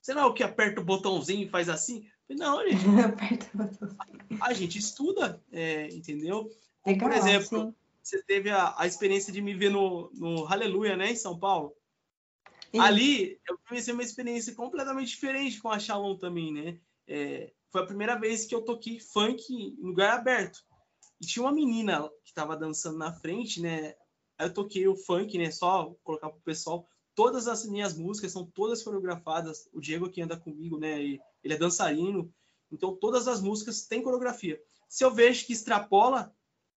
Você 0.00 0.14
não 0.14 0.22
é 0.22 0.26
o 0.26 0.34
que 0.34 0.42
aperta 0.42 0.80
o 0.80 0.84
botãozinho 0.84 1.46
e 1.46 1.50
faz 1.50 1.68
assim? 1.68 2.06
Não, 2.28 2.60
gente. 2.66 2.84
aperta 3.06 3.50
o 3.54 3.58
botãozinho. 3.58 3.98
A 4.40 4.52
gente 4.52 4.78
estuda, 4.78 5.42
é, 5.52 5.88
entendeu? 5.88 6.50
Legal, 6.84 7.08
Por 7.08 7.16
exemplo, 7.16 7.66
sim. 7.66 7.74
você 8.02 8.22
teve 8.22 8.50
a, 8.50 8.74
a, 8.76 8.86
experiência 8.86 9.32
de 9.32 9.40
me 9.40 9.54
ver 9.54 9.70
no, 9.70 10.10
no 10.14 10.46
Aleluia, 10.46 10.96
né, 10.96 11.12
em 11.12 11.16
São 11.16 11.38
Paulo. 11.38 11.76
Sim. 12.72 12.80
Ali, 12.80 13.40
eu 13.48 13.58
comecei 13.68 13.92
uma 13.92 14.02
experiência 14.02 14.54
completamente 14.54 15.08
diferente 15.08 15.60
com 15.60 15.68
a 15.68 15.78
Shalom 15.78 16.16
também, 16.16 16.52
né? 16.52 16.78
É, 17.06 17.52
foi 17.70 17.82
a 17.82 17.86
primeira 17.86 18.18
vez 18.18 18.44
que 18.46 18.54
eu 18.54 18.62
toquei 18.62 18.98
funk 18.98 19.44
em 19.52 19.76
lugar 19.82 20.18
aberto. 20.18 20.64
E 21.20 21.26
tinha 21.26 21.44
uma 21.44 21.52
menina 21.52 22.08
que 22.24 22.30
estava 22.30 22.56
dançando 22.56 22.98
na 22.98 23.12
frente, 23.12 23.60
né? 23.60 23.94
Eu 24.44 24.54
toquei 24.54 24.86
o 24.88 24.96
funk, 24.96 25.36
né? 25.38 25.50
Só 25.50 25.94
colocar 26.02 26.30
pro 26.30 26.40
pessoal. 26.40 26.88
Todas 27.14 27.46
as 27.46 27.66
minhas 27.66 27.96
músicas 27.96 28.32
são 28.32 28.46
todas 28.46 28.82
coreografadas. 28.82 29.68
O 29.72 29.80
Diego 29.80 30.08
que 30.08 30.22
anda 30.22 30.36
comigo, 30.36 30.78
né? 30.78 31.00
Ele 31.02 31.20
é 31.44 31.56
dançarino. 31.56 32.32
Então 32.70 32.96
todas 32.96 33.28
as 33.28 33.40
músicas 33.40 33.86
têm 33.86 34.02
coreografia. 34.02 34.60
Se 34.88 35.04
eu 35.04 35.10
vejo 35.10 35.46
que 35.46 35.52
extrapola, 35.52 36.34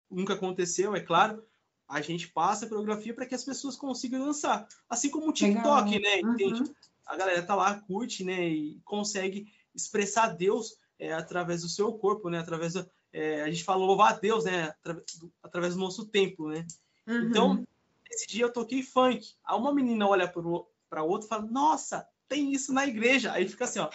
nunca 0.10 0.34
aconteceu, 0.34 0.96
é 0.96 1.00
claro, 1.00 1.44
a 1.88 2.02
gente 2.02 2.30
passa 2.30 2.66
a 2.66 2.70
coreografia 2.70 3.14
para 3.14 3.26
que 3.26 3.36
as 3.36 3.44
pessoas 3.44 3.76
consigam 3.76 4.26
dançar. 4.26 4.68
Assim 4.90 5.10
como 5.10 5.30
o 5.30 5.34
TikTok, 5.34 5.90
Legal. 5.92 6.34
né? 6.34 6.46
Uhum. 6.46 6.74
A 7.06 7.16
galera 7.16 7.44
tá 7.44 7.56
lá, 7.56 7.80
curte, 7.82 8.24
né? 8.24 8.48
E 8.48 8.82
consegue 8.84 9.48
expressar 9.74 10.30
Deus 10.30 10.78
é, 10.98 11.14
através 11.14 11.62
do 11.62 11.70
seu 11.70 11.94
corpo, 11.94 12.30
né? 12.30 12.40
Através 12.40 12.74
é, 13.14 13.44
a 13.44 13.50
gente 13.50 13.64
fala 13.64 13.86
louvar 13.86 14.14
a 14.14 14.18
Deus, 14.18 14.46
né? 14.46 14.64
Através 14.64 15.06
do, 15.20 15.34
através 15.44 15.74
do 15.76 15.80
nosso 15.80 16.06
templo, 16.08 16.50
né? 16.50 16.66
Uhum. 17.08 17.30
Então, 17.30 17.68
esse 18.12 18.28
dia 18.28 18.46
eu 18.46 18.54
toquei 18.54 18.82
funk. 18.82 19.34
Aí 19.44 19.58
uma 19.58 19.74
menina 19.74 20.08
olha 20.08 20.28
para 20.28 21.04
outra 21.04 21.26
e 21.26 21.30
fala: 21.30 21.46
Nossa, 21.46 22.08
tem 22.28 22.52
isso 22.52 22.74
na 22.74 22.88
igreja. 22.88 23.32
Aí 23.32 23.48
fica 23.48 23.66
assim, 23.66 23.80
ó. 23.80 23.90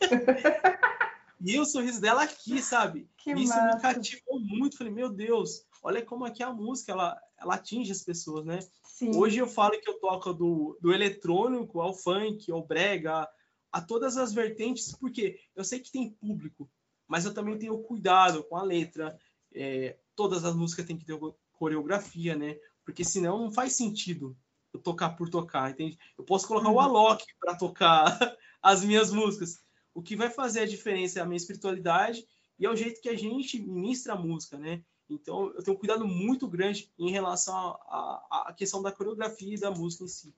e 1.40 1.58
o 1.58 1.64
sorriso 1.64 2.00
dela 2.00 2.22
aqui, 2.22 2.60
sabe? 2.62 3.08
Que 3.16 3.32
isso 3.32 3.54
massa. 3.54 3.76
me 3.76 3.82
cativou 3.82 4.40
muito. 4.40 4.76
Falei: 4.76 4.92
Meu 4.92 5.10
Deus, 5.10 5.64
olha 5.82 6.04
como 6.04 6.24
aqui 6.24 6.42
a 6.42 6.52
música 6.52 6.92
ela, 6.92 7.20
ela 7.38 7.54
atinge 7.54 7.92
as 7.92 8.02
pessoas, 8.02 8.44
né? 8.44 8.58
Sim. 8.84 9.14
Hoje 9.14 9.38
eu 9.38 9.46
falo 9.46 9.78
que 9.80 9.88
eu 9.88 10.00
toco 10.00 10.32
do, 10.32 10.78
do 10.80 10.92
eletrônico 10.92 11.80
ao 11.80 11.92
funk, 11.92 12.50
ao 12.50 12.66
brega, 12.66 13.28
a 13.70 13.80
todas 13.82 14.16
as 14.16 14.32
vertentes, 14.32 14.96
porque 14.96 15.38
eu 15.54 15.62
sei 15.62 15.80
que 15.80 15.92
tem 15.92 16.10
público, 16.10 16.70
mas 17.06 17.26
eu 17.26 17.34
também 17.34 17.58
tenho 17.58 17.78
cuidado 17.82 18.42
com 18.44 18.56
a 18.56 18.62
letra. 18.62 19.18
É, 19.54 19.98
todas 20.14 20.44
as 20.44 20.54
músicas 20.54 20.86
têm 20.86 20.96
que 20.96 21.04
ter 21.04 21.12
coreografia, 21.56 22.36
né? 22.36 22.56
Porque 22.84 23.04
senão 23.04 23.38
não 23.38 23.50
faz 23.50 23.74
sentido 23.74 24.36
eu 24.72 24.80
tocar 24.80 25.10
por 25.10 25.28
tocar, 25.28 25.70
entende? 25.70 25.98
Eu 26.16 26.24
posso 26.24 26.46
colocar 26.46 26.68
uhum. 26.68 26.74
o 26.74 26.80
Alok 26.80 27.24
para 27.40 27.56
tocar 27.56 28.06
as 28.62 28.84
minhas 28.84 29.12
músicas. 29.12 29.58
O 29.94 30.02
que 30.02 30.14
vai 30.14 30.30
fazer 30.30 30.60
a 30.60 30.66
diferença 30.66 31.18
é 31.18 31.22
a 31.22 31.26
minha 31.26 31.36
espiritualidade 31.36 32.26
e 32.58 32.66
é 32.66 32.70
o 32.70 32.76
jeito 32.76 33.00
que 33.00 33.08
a 33.08 33.16
gente 33.16 33.60
ministra 33.60 34.12
a 34.12 34.18
música, 34.18 34.58
né? 34.58 34.82
Então, 35.08 35.52
eu 35.54 35.62
tenho 35.62 35.76
um 35.76 35.78
cuidado 35.78 36.06
muito 36.06 36.48
grande 36.48 36.90
em 36.98 37.10
relação 37.10 37.54
à 37.54 38.52
questão 38.56 38.82
da 38.82 38.90
coreografia 38.90 39.54
e 39.54 39.60
da 39.60 39.70
música 39.70 40.04
em 40.04 40.08
si. 40.08 40.34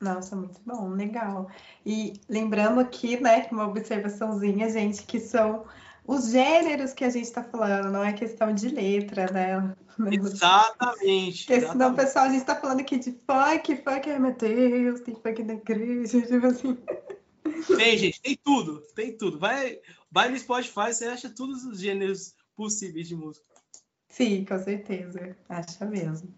Nossa, 0.00 0.34
muito 0.34 0.60
bom, 0.64 0.88
legal. 0.90 1.48
E 1.84 2.14
lembrando 2.28 2.80
aqui, 2.80 3.20
né, 3.20 3.46
uma 3.52 3.68
observaçãozinha, 3.68 4.70
gente, 4.70 5.04
que 5.04 5.20
são 5.20 5.64
os 6.06 6.30
gêneros 6.30 6.92
que 6.92 7.04
a 7.04 7.10
gente 7.10 7.24
está 7.24 7.42
falando, 7.42 7.90
não 7.90 8.04
é 8.04 8.12
questão 8.12 8.54
de 8.54 8.68
letra, 8.68 9.26
né? 9.32 9.74
Exatamente. 10.10 11.46
Porque 11.46 11.60
senão, 11.60 11.88
exatamente. 11.88 11.96
pessoal, 11.96 12.24
a 12.24 12.28
gente 12.28 12.40
está 12.40 12.56
falando 12.56 12.80
aqui 12.80 12.98
de 12.98 13.12
funk, 13.12 13.76
funk, 13.76 14.10
ai 14.10 14.18
meu 14.18 14.34
Deus, 14.34 15.00
tem 15.00 15.14
funk 15.14 15.42
na 15.42 15.54
igreja, 15.54 16.22
tipo 16.26 16.46
assim. 16.46 16.78
Tem, 17.76 17.98
gente, 17.98 18.20
tem 18.20 18.38
tudo, 18.42 18.80
tem 18.94 19.16
tudo. 19.16 19.38
Vai, 19.38 19.78
vai 20.10 20.28
no 20.28 20.38
Spotify, 20.38 20.92
você 20.92 21.06
acha 21.06 21.28
todos 21.28 21.64
os 21.64 21.80
gêneros 21.80 22.34
possíveis 22.56 23.08
de 23.08 23.14
música. 23.14 23.46
Sim, 24.08 24.44
com 24.44 24.58
certeza, 24.58 25.36
acha 25.48 25.84
mesmo. 25.84 26.34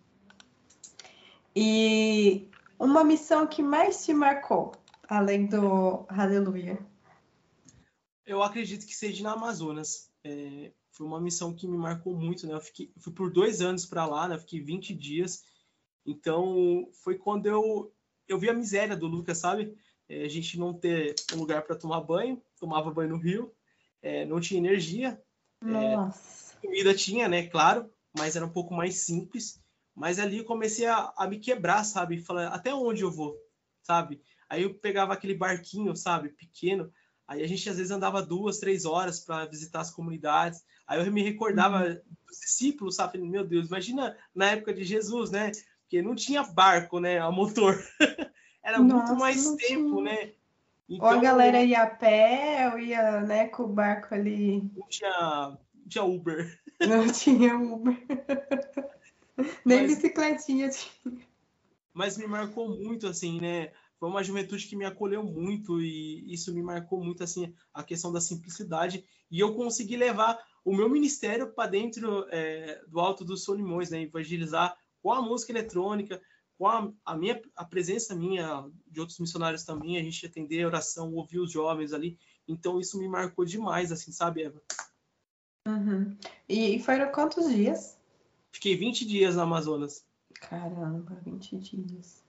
E 1.54 2.48
uma 2.78 3.04
missão 3.04 3.46
que 3.46 3.62
mais 3.62 4.04
te 4.04 4.12
marcou, 4.12 4.72
além 5.08 5.46
do 5.46 6.04
Aleluia? 6.08 6.78
Eu 8.32 8.42
acredito 8.42 8.86
que 8.86 8.94
seja 8.94 9.22
na 9.22 9.32
Amazonas. 9.32 10.10
É, 10.24 10.72
foi 10.90 11.06
uma 11.06 11.20
missão 11.20 11.54
que 11.54 11.68
me 11.68 11.76
marcou 11.76 12.16
muito, 12.16 12.46
né? 12.46 12.54
Eu 12.54 12.60
fiquei, 12.62 12.90
fui 12.98 13.12
por 13.12 13.30
dois 13.30 13.60
anos 13.60 13.84
para 13.84 14.06
lá, 14.06 14.26
né? 14.26 14.36
Eu 14.36 14.40
fiquei 14.40 14.58
20 14.58 14.94
dias. 14.94 15.44
Então, 16.06 16.88
foi 17.04 17.18
quando 17.18 17.46
eu, 17.46 17.92
eu 18.26 18.38
vi 18.38 18.48
a 18.48 18.54
miséria 18.54 18.96
do 18.96 19.06
Lucas, 19.06 19.36
sabe? 19.36 19.76
É, 20.08 20.24
a 20.24 20.28
gente 20.28 20.58
não 20.58 20.72
ter 20.72 21.14
um 21.34 21.36
lugar 21.36 21.62
para 21.62 21.76
tomar 21.76 22.00
banho, 22.00 22.42
tomava 22.58 22.90
banho 22.90 23.10
no 23.10 23.18
rio, 23.18 23.54
é, 24.00 24.24
não 24.24 24.40
tinha 24.40 24.58
energia. 24.58 25.22
É, 25.62 26.58
comida 26.62 26.94
tinha, 26.94 27.28
né? 27.28 27.46
Claro, 27.46 27.92
mas 28.16 28.34
era 28.34 28.46
um 28.46 28.52
pouco 28.52 28.72
mais 28.72 28.94
simples. 28.94 29.62
Mas 29.94 30.18
ali 30.18 30.38
eu 30.38 30.44
comecei 30.44 30.86
a, 30.86 31.12
a 31.18 31.26
me 31.26 31.38
quebrar, 31.38 31.84
sabe? 31.84 32.22
Falar, 32.22 32.48
até 32.48 32.74
onde 32.74 33.02
eu 33.02 33.10
vou, 33.10 33.36
sabe? 33.82 34.22
Aí 34.48 34.62
eu 34.62 34.74
pegava 34.74 35.12
aquele 35.12 35.34
barquinho, 35.34 35.94
sabe? 35.94 36.30
Pequeno. 36.30 36.90
Aí 37.26 37.42
a 37.42 37.46
gente 37.46 37.68
às 37.68 37.76
vezes 37.76 37.90
andava 37.90 38.22
duas, 38.22 38.58
três 38.58 38.84
horas 38.84 39.20
para 39.20 39.46
visitar 39.46 39.80
as 39.80 39.90
comunidades. 39.90 40.62
Aí 40.86 41.04
eu 41.04 41.12
me 41.12 41.22
recordava 41.22 41.84
uhum. 41.84 42.00
dos 42.26 42.38
discípulos, 42.40 42.96
sabe? 42.96 43.18
Meu 43.18 43.46
Deus, 43.46 43.68
imagina 43.68 44.16
na 44.34 44.50
época 44.50 44.74
de 44.74 44.84
Jesus, 44.84 45.30
né? 45.30 45.52
Porque 45.82 46.02
não 46.02 46.14
tinha 46.14 46.42
barco, 46.42 46.98
né? 46.98 47.18
A 47.18 47.30
motor. 47.30 47.78
Era 48.62 48.78
Nossa, 48.78 49.12
muito 49.12 49.20
mais 49.20 49.44
tempo, 49.56 49.96
tinha. 49.96 50.02
né? 50.02 50.32
Então, 50.88 51.08
ou 51.08 51.14
a 51.14 51.16
galera 51.16 51.62
ia 51.62 51.82
a 51.82 51.86
pé, 51.86 52.70
ou 52.72 52.78
ia, 52.78 53.20
né, 53.22 53.48
com 53.48 53.64
o 53.64 53.68
barco 53.68 54.14
ali. 54.14 54.70
Não 54.76 54.88
tinha, 54.88 55.58
não 55.74 55.88
tinha 55.88 56.04
Uber. 56.04 56.60
Não 56.82 57.12
tinha 57.12 57.56
Uber. 57.56 57.96
Nem 59.64 59.82
mas, 59.82 59.94
bicicletinha 59.94 60.68
tinha. 60.68 61.24
Mas 61.94 62.18
me 62.18 62.26
marcou 62.26 62.68
muito, 62.68 63.06
assim, 63.06 63.40
né? 63.40 63.70
Foi 64.02 64.10
uma 64.10 64.24
juventude 64.24 64.66
que 64.66 64.74
me 64.74 64.84
acolheu 64.84 65.22
muito 65.22 65.80
e 65.80 66.34
isso 66.34 66.52
me 66.52 66.60
marcou 66.60 67.04
muito, 67.04 67.22
assim, 67.22 67.54
a 67.72 67.84
questão 67.84 68.10
da 68.10 68.20
simplicidade. 68.20 69.04
E 69.30 69.38
eu 69.38 69.54
consegui 69.54 69.96
levar 69.96 70.44
o 70.64 70.74
meu 70.74 70.88
ministério 70.88 71.52
para 71.52 71.70
dentro 71.70 72.26
é, 72.32 72.82
do 72.88 72.98
Alto 72.98 73.24
dos 73.24 73.44
Solimões, 73.44 73.90
né? 73.90 74.02
Evangelizar 74.02 74.76
com 75.00 75.12
a 75.12 75.22
música 75.22 75.52
eletrônica, 75.52 76.20
com 76.58 76.66
a, 76.66 76.92
a, 77.04 77.16
minha 77.16 77.40
a 77.54 77.64
presença 77.64 78.12
minha 78.12 78.68
de 78.88 78.98
outros 78.98 79.20
missionários 79.20 79.62
também, 79.62 79.96
a 79.96 80.02
gente 80.02 80.26
atender 80.26 80.64
a 80.64 80.66
oração, 80.66 81.14
ouvir 81.14 81.38
os 81.38 81.52
jovens 81.52 81.92
ali. 81.92 82.18
Então 82.48 82.80
isso 82.80 82.98
me 82.98 83.06
marcou 83.06 83.44
demais, 83.44 83.92
assim, 83.92 84.10
sabe, 84.10 84.42
Eva? 84.42 84.60
Uhum. 85.68 86.16
E 86.48 86.80
foram 86.80 87.12
quantos 87.12 87.48
dias? 87.48 87.96
Fiquei 88.50 88.76
20 88.76 89.06
dias 89.06 89.36
na 89.36 89.44
Amazonas. 89.44 90.04
Caramba, 90.34 91.20
20 91.24 91.56
dias. 91.58 92.21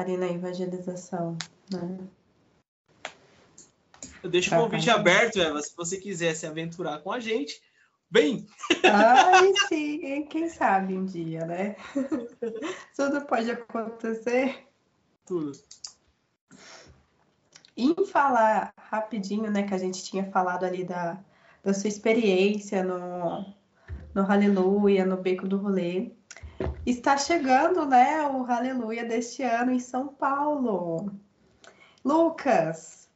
Ali 0.00 0.16
na 0.16 0.28
evangelização, 0.28 1.36
né? 1.70 1.98
Eu 4.22 4.30
deixo 4.30 4.54
o 4.54 4.58
convite 4.58 4.88
aberto, 4.88 5.38
Eva, 5.38 5.60
se 5.60 5.76
você 5.76 5.98
quiser 5.98 6.34
se 6.34 6.46
aventurar 6.46 7.02
com 7.02 7.12
a 7.12 7.20
gente, 7.20 7.60
vem! 8.10 8.46
Ai, 8.82 9.52
sim, 9.68 10.26
quem 10.30 10.48
sabe 10.48 10.96
um 10.96 11.04
dia, 11.04 11.44
né? 11.44 11.76
Tudo 12.96 13.26
pode 13.26 13.50
acontecer. 13.50 14.66
Tudo. 15.26 15.52
Em 17.76 17.94
falar 18.06 18.72
rapidinho, 18.78 19.50
né, 19.50 19.64
que 19.64 19.74
a 19.74 19.78
gente 19.78 20.02
tinha 20.02 20.30
falado 20.30 20.64
ali 20.64 20.82
da, 20.82 21.22
da 21.62 21.74
sua 21.74 21.88
experiência 21.88 22.82
no, 22.82 23.44
no 24.14 24.32
Aleluia, 24.32 25.04
no 25.04 25.18
Beco 25.18 25.46
do 25.46 25.58
Rolê. 25.58 26.10
Está 26.84 27.16
chegando, 27.16 27.86
né, 27.86 28.26
o 28.26 28.44
Aleluia 28.44 29.04
deste 29.04 29.42
ano 29.42 29.70
em 29.70 29.78
São 29.78 30.08
Paulo. 30.08 31.10
Lucas, 32.04 33.08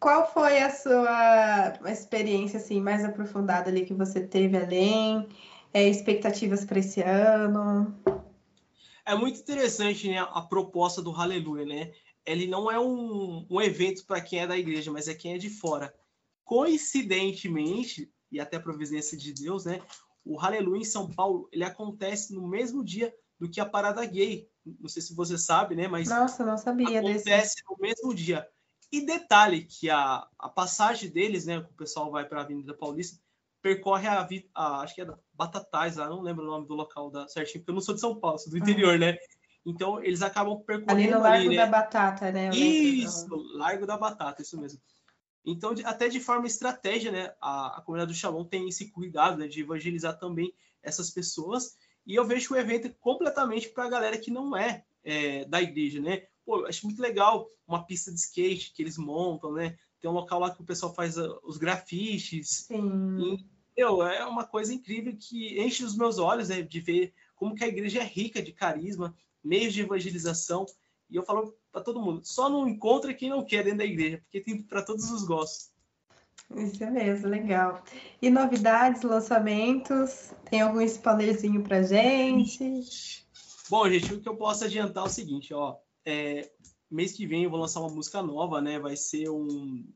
qual 0.00 0.32
foi 0.32 0.58
a 0.58 0.70
sua 0.70 1.74
experiência 1.90 2.58
assim 2.58 2.80
mais 2.80 3.04
aprofundada 3.04 3.68
ali 3.68 3.84
que 3.84 3.94
você 3.94 4.20
teve 4.20 4.56
além? 4.56 5.28
É, 5.72 5.86
expectativas 5.86 6.64
para 6.64 6.78
esse 6.78 7.00
ano? 7.02 7.94
É 9.04 9.14
muito 9.14 9.40
interessante 9.40 10.08
né, 10.08 10.18
a 10.18 10.40
proposta 10.42 11.02
do 11.02 11.10
Hallelujah, 11.10 11.66
né? 11.66 11.92
Ele 12.24 12.46
não 12.46 12.70
é 12.70 12.78
um, 12.78 13.46
um 13.50 13.60
evento 13.60 14.04
para 14.06 14.20
quem 14.20 14.40
é 14.40 14.46
da 14.46 14.56
igreja, 14.56 14.90
mas 14.90 15.08
é 15.08 15.14
quem 15.14 15.34
é 15.34 15.38
de 15.38 15.50
fora. 15.50 15.94
Coincidentemente, 16.44 18.10
e 18.30 18.38
até 18.38 18.56
a 18.56 18.60
providência 18.60 19.16
de 19.16 19.32
Deus, 19.32 19.64
né? 19.64 19.80
O 20.28 20.36
Hallelujah 20.36 20.82
em 20.82 20.84
São 20.84 21.10
Paulo, 21.10 21.48
ele 21.50 21.64
acontece 21.64 22.34
no 22.34 22.46
mesmo 22.46 22.84
dia 22.84 23.14
do 23.40 23.48
que 23.48 23.60
a 23.60 23.66
parada 23.66 24.04
gay. 24.04 24.46
Não 24.78 24.88
sei 24.88 25.00
se 25.00 25.14
você 25.14 25.38
sabe, 25.38 25.74
né? 25.74 25.88
Mas 25.88 26.10
Nossa, 26.10 26.44
não 26.44 26.58
sabia 26.58 27.00
desse. 27.00 27.30
acontece 27.30 27.62
no 27.66 27.76
mesmo 27.80 28.14
dia. 28.14 28.46
E 28.92 29.06
detalhe 29.06 29.64
que 29.64 29.88
a, 29.88 30.28
a 30.38 30.48
passagem 30.50 31.10
deles, 31.10 31.46
né? 31.46 31.58
O 31.58 31.74
pessoal 31.74 32.10
vai 32.10 32.26
para 32.26 32.40
a 32.40 32.44
Avenida 32.44 32.74
Paulista, 32.74 33.18
percorre 33.62 34.06
a, 34.06 34.28
a 34.54 34.80
acho 34.82 34.94
que 34.94 35.00
é 35.00 35.06
da 35.06 35.18
Batatais, 35.32 35.96
lá, 35.96 36.10
não 36.10 36.20
lembro 36.20 36.44
o 36.44 36.46
nome 36.46 36.66
do 36.66 36.74
local 36.74 37.10
da, 37.10 37.26
certinho, 37.26 37.60
porque 37.60 37.70
eu 37.70 37.74
não 37.74 37.80
sou 37.80 37.94
de 37.94 38.00
São 38.00 38.18
Paulo, 38.18 38.38
sou 38.38 38.50
do 38.50 38.58
interior, 38.58 38.98
né? 38.98 39.16
Então 39.64 40.02
eles 40.02 40.20
acabam 40.20 40.54
Ali 40.54 40.64
percorrendo 40.64 41.16
no 41.16 41.22
Largo 41.22 41.46
ali, 41.46 41.56
da 41.56 41.64
né? 41.64 41.70
Batata, 41.70 42.32
né? 42.32 42.48
Eu. 42.48 42.52
Isso, 42.52 43.34
Largo 43.54 43.86
da 43.86 43.96
Batata, 43.96 44.42
isso 44.42 44.60
mesmo. 44.60 44.80
Então, 45.44 45.74
até 45.84 46.08
de 46.08 46.20
forma 46.20 46.46
estratégia, 46.46 47.10
né, 47.10 47.34
a, 47.40 47.78
a 47.78 47.82
comunidade 47.82 48.12
do 48.12 48.18
Shalom 48.18 48.44
tem 48.44 48.68
esse 48.68 48.90
cuidado 48.90 49.38
né, 49.38 49.48
de 49.48 49.60
evangelizar 49.60 50.18
também 50.18 50.52
essas 50.82 51.10
pessoas. 51.10 51.76
E 52.06 52.14
eu 52.14 52.24
vejo 52.24 52.54
o 52.54 52.56
evento 52.56 52.92
completamente 53.00 53.68
para 53.68 53.84
a 53.84 53.90
galera 53.90 54.18
que 54.18 54.30
não 54.30 54.56
é, 54.56 54.84
é, 55.04 55.44
da 55.44 55.60
igreja, 55.60 56.00
né? 56.00 56.26
Pô, 56.44 56.60
eu 56.60 56.66
acho 56.66 56.86
muito 56.86 57.00
legal 57.00 57.46
uma 57.66 57.84
pista 57.84 58.10
de 58.10 58.18
skate 58.18 58.72
que 58.72 58.82
eles 58.82 58.96
montam, 58.96 59.52
né? 59.52 59.78
Tem 60.00 60.10
um 60.10 60.14
local 60.14 60.40
lá 60.40 60.50
que 60.50 60.62
o 60.62 60.64
pessoal 60.64 60.94
faz 60.94 61.18
ah, 61.18 61.38
os 61.42 61.58
grafites. 61.58 62.66
Sim. 62.66 63.18
E, 63.18 63.46
meu, 63.76 64.02
é 64.02 64.24
uma 64.24 64.44
coisa 64.44 64.72
incrível 64.72 65.14
que 65.18 65.60
enche 65.60 65.84
os 65.84 65.96
meus 65.96 66.18
olhos, 66.18 66.48
né, 66.48 66.62
de 66.62 66.80
ver 66.80 67.12
como 67.36 67.54
que 67.54 67.64
a 67.64 67.68
igreja 67.68 68.00
é 68.00 68.04
rica 68.04 68.42
de 68.42 68.52
carisma, 68.52 69.14
meios 69.42 69.74
de 69.74 69.82
evangelização. 69.82 70.64
E 71.10 71.16
eu 71.16 71.22
falo 71.22 71.57
para 71.78 71.84
todo 71.84 72.02
mundo, 72.02 72.20
só 72.24 72.48
não 72.48 72.68
encontra 72.68 73.14
quem 73.14 73.30
não 73.30 73.44
quer 73.44 73.62
dentro 73.62 73.78
da 73.78 73.84
igreja, 73.84 74.18
porque 74.18 74.40
tem 74.40 74.60
para 74.62 74.82
todos 74.82 75.10
os 75.10 75.24
gostos. 75.24 75.70
Isso 76.56 76.84
mesmo, 76.90 77.28
legal. 77.28 77.82
E 78.20 78.30
novidades, 78.30 79.02
lançamentos? 79.02 80.32
Tem 80.50 80.60
algum 80.62 80.80
spoilerzinho 80.80 81.62
pra 81.62 81.82
gente? 81.82 83.24
Bom, 83.68 83.88
gente, 83.88 84.14
o 84.14 84.20
que 84.20 84.28
eu 84.28 84.36
posso 84.36 84.64
adiantar 84.64 85.04
é 85.04 85.06
o 85.06 85.10
seguinte, 85.10 85.52
ó, 85.52 85.76
é, 86.04 86.50
mês 86.90 87.12
que 87.12 87.26
vem 87.26 87.44
eu 87.44 87.50
vou 87.50 87.60
lançar 87.60 87.80
uma 87.80 87.94
música 87.94 88.22
nova, 88.22 88.60
né? 88.60 88.78
Vai 88.78 88.96
ser 88.96 89.28
um, 89.28 89.86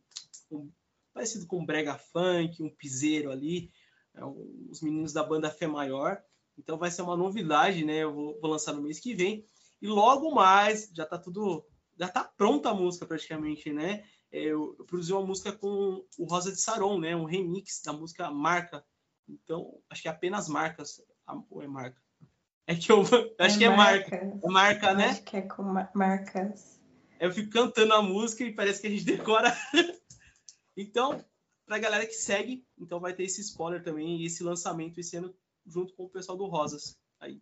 um 0.51 0.71
parecido 1.15 1.47
com 1.47 1.61
um 1.61 1.67
brega 1.67 1.97
funk, 1.97 2.63
um 2.63 2.71
piseiro 2.71 3.31
ali, 3.31 3.73
é, 4.15 4.25
um- 4.25 4.69
os 4.71 4.83
meninos 4.83 5.13
da 5.13 5.23
banda 5.23 5.51
Fé 5.51 5.67
Maior. 5.67 6.23
Então 6.59 6.77
vai 6.77 6.91
ser 6.91 7.01
uma 7.03 7.17
novidade, 7.17 7.83
né? 7.83 8.05
Eu 8.05 8.13
vou, 8.13 8.39
vou 8.41 8.51
lançar 8.51 8.75
no 8.75 8.83
mês 8.83 9.01
que 9.01 9.15
vem. 9.15 9.45
E 9.81 9.87
logo 9.89 10.31
mais, 10.33 10.91
já 10.95 11.07
tá 11.07 11.19
tudo, 11.19 11.65
já 12.03 12.09
tá 12.09 12.25
pronta 12.25 12.69
a 12.71 12.75
música 12.75 13.07
praticamente, 13.07 13.73
né? 13.73 14.05
É, 14.33 14.41
Eu, 14.41 14.75
eu 14.77 14.85
produzi 14.85 15.13
uma 15.13 15.25
música 15.25 15.53
com 15.53 16.05
o 16.19 16.25
Rosa 16.25 16.51
de 16.51 16.61
Saron, 16.61 16.99
né? 16.99 17.15
Um 17.15 17.25
remix 17.27 17.81
da 17.85 17.93
música 17.93 18.29
Marca. 18.29 18.85
Então, 19.29 19.79
acho 19.89 20.03
que 20.03 20.09
é 20.09 20.11
apenas 20.11 20.49
marcas. 20.49 21.01
Ah, 21.25 21.41
Ou 21.49 21.63
é 21.63 21.69
marca? 21.69 22.03
É 22.67 22.75
que 22.75 22.91
eu 22.91 23.03
acho 23.39 23.57
que 23.57 23.65
é 23.65 23.69
marca. 23.71 24.11
marcas. 24.17 24.43
É 24.43 24.49
marca, 24.49 24.95
né? 24.95 25.07
Acho 25.11 25.23
que 25.23 25.37
é 25.37 25.43
com 25.43 25.63
ma- 25.63 25.89
marcas. 25.95 26.81
Eu 27.21 27.31
fico 27.33 27.51
cantando 27.51 27.95
a 27.95 28.03
música 28.03 28.43
e 28.43 28.53
parece 28.53 28.81
que 28.81 28.89
a 28.89 28.91
gente 28.91 29.05
decora. 29.17 29.57
então, 30.77 31.25
pra 31.65 31.79
galera 31.79 32.05
que 32.05 32.15
segue, 32.15 32.67
então 32.77 32.99
vai 32.99 33.13
ter 33.15 33.23
esse 33.23 33.41
spoiler 33.43 33.81
também 33.85 34.17
e 34.21 34.27
esse 34.27 34.43
lançamento 34.43 34.99
esse 34.99 35.17
ano 35.17 35.33
junto 35.65 35.95
com 35.95 36.05
o 36.07 36.11
pessoal 36.11 36.37
do 36.37 36.47
Rosas. 36.47 36.99
Aí. 37.21 37.41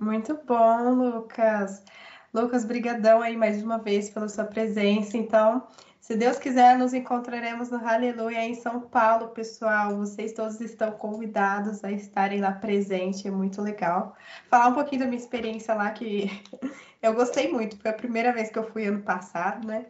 Muito 0.00 0.34
bom, 0.46 0.94
Lucas. 0.94 1.84
Lucas, 2.32 2.64
brigadão 2.64 3.20
aí 3.20 3.36
mais 3.36 3.62
uma 3.62 3.76
vez 3.76 4.08
pela 4.08 4.26
sua 4.26 4.44
presença. 4.44 5.18
Então, 5.18 5.66
se 6.00 6.16
Deus 6.16 6.38
quiser, 6.38 6.78
nos 6.78 6.94
encontraremos 6.94 7.70
no 7.70 7.76
Aleluia 7.76 8.42
em 8.42 8.54
São 8.54 8.80
Paulo, 8.80 9.28
pessoal. 9.28 9.98
Vocês 9.98 10.32
todos 10.32 10.58
estão 10.58 10.92
convidados 10.92 11.84
a 11.84 11.92
estarem 11.92 12.40
lá 12.40 12.52
presente, 12.52 13.28
é 13.28 13.30
muito 13.30 13.60
legal. 13.60 14.16
Falar 14.48 14.68
um 14.68 14.74
pouquinho 14.74 15.02
da 15.02 15.06
minha 15.06 15.20
experiência 15.20 15.74
lá, 15.74 15.90
que 15.90 16.30
eu 17.02 17.12
gostei 17.12 17.52
muito, 17.52 17.76
foi 17.78 17.90
a 17.90 17.94
primeira 17.94 18.32
vez 18.32 18.50
que 18.50 18.58
eu 18.58 18.64
fui 18.72 18.86
ano 18.86 19.02
passado, 19.02 19.66
né? 19.66 19.86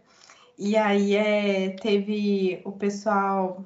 E 0.58 0.76
aí 0.76 1.14
é, 1.14 1.70
teve 1.80 2.60
o 2.64 2.72
pessoal. 2.72 3.64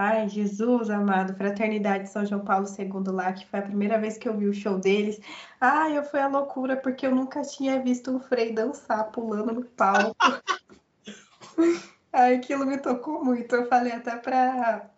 Ai, 0.00 0.28
Jesus 0.28 0.90
amado, 0.90 1.34
Fraternidade 1.34 2.08
São 2.08 2.24
João 2.24 2.44
Paulo 2.44 2.66
II 2.68 3.12
lá, 3.12 3.32
que 3.32 3.44
foi 3.44 3.58
a 3.58 3.62
primeira 3.62 3.98
vez 3.98 4.16
que 4.16 4.28
eu 4.28 4.36
vi 4.38 4.46
o 4.46 4.54
show 4.54 4.78
deles. 4.78 5.20
Ai, 5.60 5.98
eu 5.98 6.04
fui 6.04 6.20
a 6.20 6.28
loucura, 6.28 6.76
porque 6.76 7.04
eu 7.04 7.12
nunca 7.12 7.42
tinha 7.42 7.82
visto 7.82 8.12
um 8.12 8.20
Frei 8.20 8.52
dançar 8.52 9.10
pulando 9.10 9.52
no 9.52 9.64
palco. 9.64 10.14
Ai, 12.12 12.36
aquilo 12.36 12.64
me 12.64 12.78
tocou 12.78 13.24
muito. 13.24 13.52
Eu 13.56 13.66
falei 13.66 13.90
até 13.90 14.16
pra, 14.18 14.88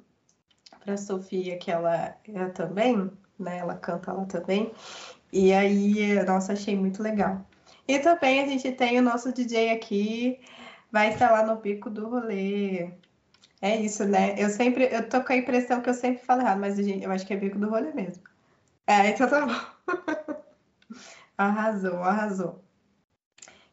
pra 0.85 0.99
Sofia 0.99 1.57
que 1.57 1.71
ela, 1.71 2.15
ela 2.29 2.51
também, 2.51 3.11
né? 3.39 3.57
Ela 3.57 3.77
canta 3.77 4.13
lá 4.13 4.27
também. 4.27 4.71
E 5.33 5.51
aí, 5.55 6.23
nossa, 6.27 6.53
achei 6.53 6.77
muito 6.77 7.03
legal. 7.03 7.41
E 7.89 7.99
também 8.01 8.43
a 8.43 8.47
gente 8.47 8.71
tem 8.73 8.99
o 8.99 9.03
nosso 9.03 9.33
DJ 9.33 9.71
aqui, 9.71 10.41
vai 10.93 11.09
estar 11.09 11.31
lá 11.31 11.43
no 11.43 11.57
Pico 11.57 11.89
do 11.89 12.07
Rolê. 12.07 13.00
É 13.63 13.77
isso, 13.77 14.05
né? 14.07 14.35
Eu 14.39 14.49
sempre, 14.49 14.85
eu 14.91 15.09
tô 15.09 15.23
com 15.23 15.33
a 15.33 15.37
impressão 15.37 15.83
que 15.83 15.91
eu 15.91 15.95
sempre 15.95 16.25
falo 16.25 16.41
errado, 16.41 16.61
mas 16.61 16.79
eu 16.79 17.11
acho 17.11 17.27
que 17.27 17.35
é 17.35 17.37
Pico 17.37 17.59
do 17.59 17.69
Rolê 17.69 17.93
mesmo. 17.93 18.23
É, 18.87 19.09
então 19.09 19.29
tá 19.29 19.47
bom. 19.47 19.81
Arrasou, 21.37 22.03
arrasou. 22.03 22.63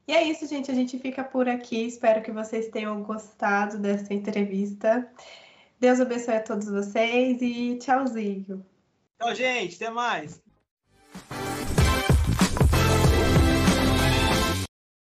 E 0.07 0.13
é 0.13 0.23
isso, 0.23 0.47
gente. 0.47 0.71
A 0.71 0.73
gente 0.73 0.97
fica 0.99 1.21
por 1.23 1.49
aqui. 1.49 1.85
Espero 1.85 2.21
que 2.21 2.31
vocês 2.31 2.69
tenham 2.69 3.03
gostado 3.03 3.77
dessa 3.77 4.13
entrevista. 4.13 5.11
Deus 5.77 5.99
abençoe 5.99 6.35
a 6.35 6.43
todos 6.43 6.69
vocês 6.69 7.41
e 7.41 7.77
tchauzinho. 7.77 8.65
Tchau, 9.19 9.35
gente. 9.35 9.75
Até 9.75 9.89
mais. 9.89 10.41